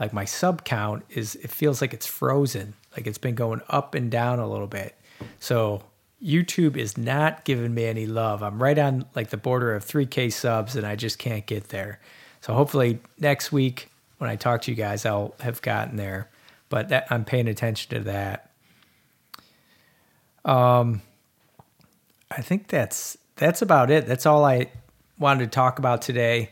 like 0.02 0.12
my 0.12 0.26
sub 0.26 0.66
count 0.66 1.06
is, 1.10 1.36
it 1.36 1.52
feels 1.52 1.80
like 1.80 1.94
it's 1.94 2.06
frozen. 2.06 2.74
Like 2.98 3.08
it's 3.08 3.18
been 3.18 3.36
going 3.36 3.62
up 3.70 3.96
and 3.96 4.12
down 4.12 4.40
a 4.40 4.50
little 4.50 4.68
bit. 4.68 4.94
So 5.40 5.84
YouTube 6.24 6.78
is 6.78 6.98
not 6.98 7.44
giving 7.44 7.74
me 7.74 7.86
any 7.86 8.06
love. 8.06 8.42
I'm 8.42 8.62
right 8.62 8.78
on 8.78 9.06
like 9.16 9.30
the 9.30 9.38
border 9.38 9.76
of 9.76 9.86
3K 9.86 10.32
subs 10.32 10.76
and 10.76 10.86
I 10.86 10.96
just 10.96 11.20
can't 11.20 11.46
get 11.46 11.70
there. 11.70 12.00
So 12.42 12.54
hopefully 12.54 13.00
next 13.20 13.52
week 13.52 13.90
when 14.20 14.30
I 14.30 14.36
talk 14.36 14.62
to 14.64 14.72
you 14.72 14.78
guys, 14.78 15.06
I'll 15.06 15.36
have 15.40 15.62
gotten 15.62 15.98
there 15.98 16.30
but 16.74 16.90
that, 16.90 17.06
I'm 17.12 17.24
paying 17.24 17.48
attention 17.48 17.96
to 17.96 18.04
that. 18.06 18.50
Um, 20.44 21.04
I 22.32 22.42
think 22.42 22.68
that's 22.68 23.16
that's 23.36 23.62
about 23.62 23.92
it. 23.92 24.08
That's 24.08 24.26
all 24.26 24.44
I 24.44 24.72
wanted 25.20 25.52
to 25.52 25.52
talk 25.52 25.78
about 25.78 26.02
today. 26.02 26.50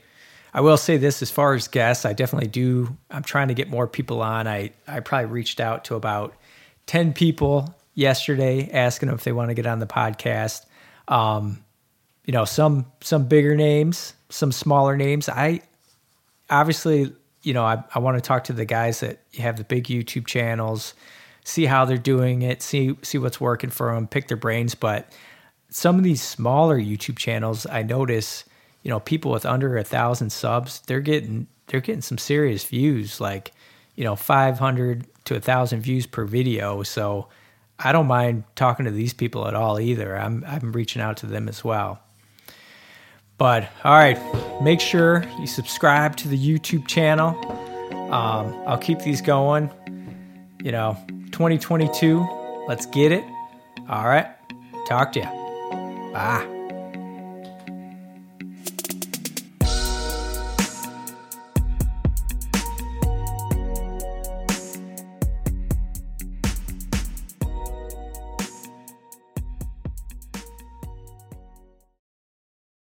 I 0.53 0.61
will 0.61 0.77
say 0.77 0.97
this 0.97 1.23
as 1.23 1.31
far 1.31 1.55
as 1.55 1.67
guests, 1.67 2.05
I 2.05 2.13
definitely 2.13 2.49
do. 2.49 2.95
I'm 3.09 3.23
trying 3.23 3.47
to 3.47 3.55
get 3.55 3.67
more 3.67 3.87
people 3.87 4.21
on. 4.21 4.47
I, 4.47 4.73
I 4.87 4.99
probably 4.99 5.31
reached 5.31 5.59
out 5.59 5.85
to 5.85 5.95
about 5.95 6.35
10 6.85 7.13
people 7.13 7.73
yesterday 7.93 8.69
asking 8.71 9.07
them 9.07 9.15
if 9.15 9.23
they 9.23 9.31
want 9.31 9.49
to 9.49 9.53
get 9.53 9.65
on 9.65 9.79
the 9.79 9.87
podcast. 9.87 10.65
Um, 11.07 11.63
you 12.25 12.33
know, 12.33 12.45
some 12.45 12.85
some 13.01 13.27
bigger 13.27 13.55
names, 13.55 14.13
some 14.29 14.51
smaller 14.51 14.95
names. 14.95 15.27
I 15.27 15.61
obviously 16.49 17.13
you 17.43 17.53
know, 17.53 17.63
I, 17.63 17.83
I 17.93 17.99
want 17.99 18.17
to 18.17 18.21
talk 18.21 18.45
to 18.45 18.53
the 18.53 18.65
guys 18.65 18.99
that 18.99 19.19
have 19.37 19.57
the 19.57 19.63
big 19.63 19.85
YouTube 19.85 20.27
channels, 20.27 20.93
see 21.43 21.65
how 21.65 21.85
they're 21.85 21.97
doing 21.97 22.43
it, 22.43 22.61
see 22.61 22.95
see 23.01 23.17
what's 23.17 23.41
working 23.41 23.69
for 23.69 23.93
them, 23.93 24.07
pick 24.07 24.27
their 24.27 24.37
brains. 24.37 24.75
But 24.75 25.11
some 25.69 25.97
of 25.97 26.03
these 26.03 26.21
smaller 26.21 26.79
YouTube 26.79 27.17
channels, 27.17 27.65
I 27.65 27.83
notice, 27.83 28.43
you 28.83 28.89
know, 28.89 28.99
people 28.99 29.31
with 29.31 29.45
under 29.45 29.77
a 29.77 29.83
thousand 29.83 30.29
subs, 30.31 30.81
they're 30.81 30.99
getting 30.99 31.47
they're 31.67 31.81
getting 31.81 32.01
some 32.01 32.17
serious 32.17 32.63
views, 32.63 33.19
like 33.19 33.51
you 33.95 34.03
know, 34.03 34.15
500 34.15 35.05
to 35.25 35.35
a 35.35 35.39
thousand 35.39 35.81
views 35.81 36.05
per 36.05 36.25
video. 36.25 36.83
So 36.83 37.27
I 37.83 37.91
don't 37.91 38.07
mind 38.07 38.43
talking 38.55 38.85
to 38.85 38.91
these 38.91 39.13
people 39.13 39.47
at 39.47 39.55
all 39.55 39.79
either. 39.79 40.15
I'm 40.15 40.43
I'm 40.47 40.71
reaching 40.71 41.01
out 41.01 41.17
to 41.17 41.25
them 41.25 41.47
as 41.47 41.63
well. 41.63 41.99
But 43.37 43.69
all 43.83 43.93
right, 43.93 44.19
make 44.61 44.79
sure 44.79 45.25
you 45.39 45.47
subscribe 45.47 46.15
to 46.17 46.27
the 46.27 46.37
YouTube 46.37 46.87
channel. 46.87 47.35
Um, 48.11 48.53
I'll 48.67 48.77
keep 48.77 48.99
these 48.99 49.21
going. 49.21 49.71
You 50.63 50.71
know, 50.71 50.95
2022, 51.31 52.19
let's 52.67 52.85
get 52.85 53.11
it. 53.11 53.23
All 53.89 54.05
right, 54.05 54.27
talk 54.87 55.11
to 55.13 55.19
you. 55.19 56.13
Bye. 56.13 56.50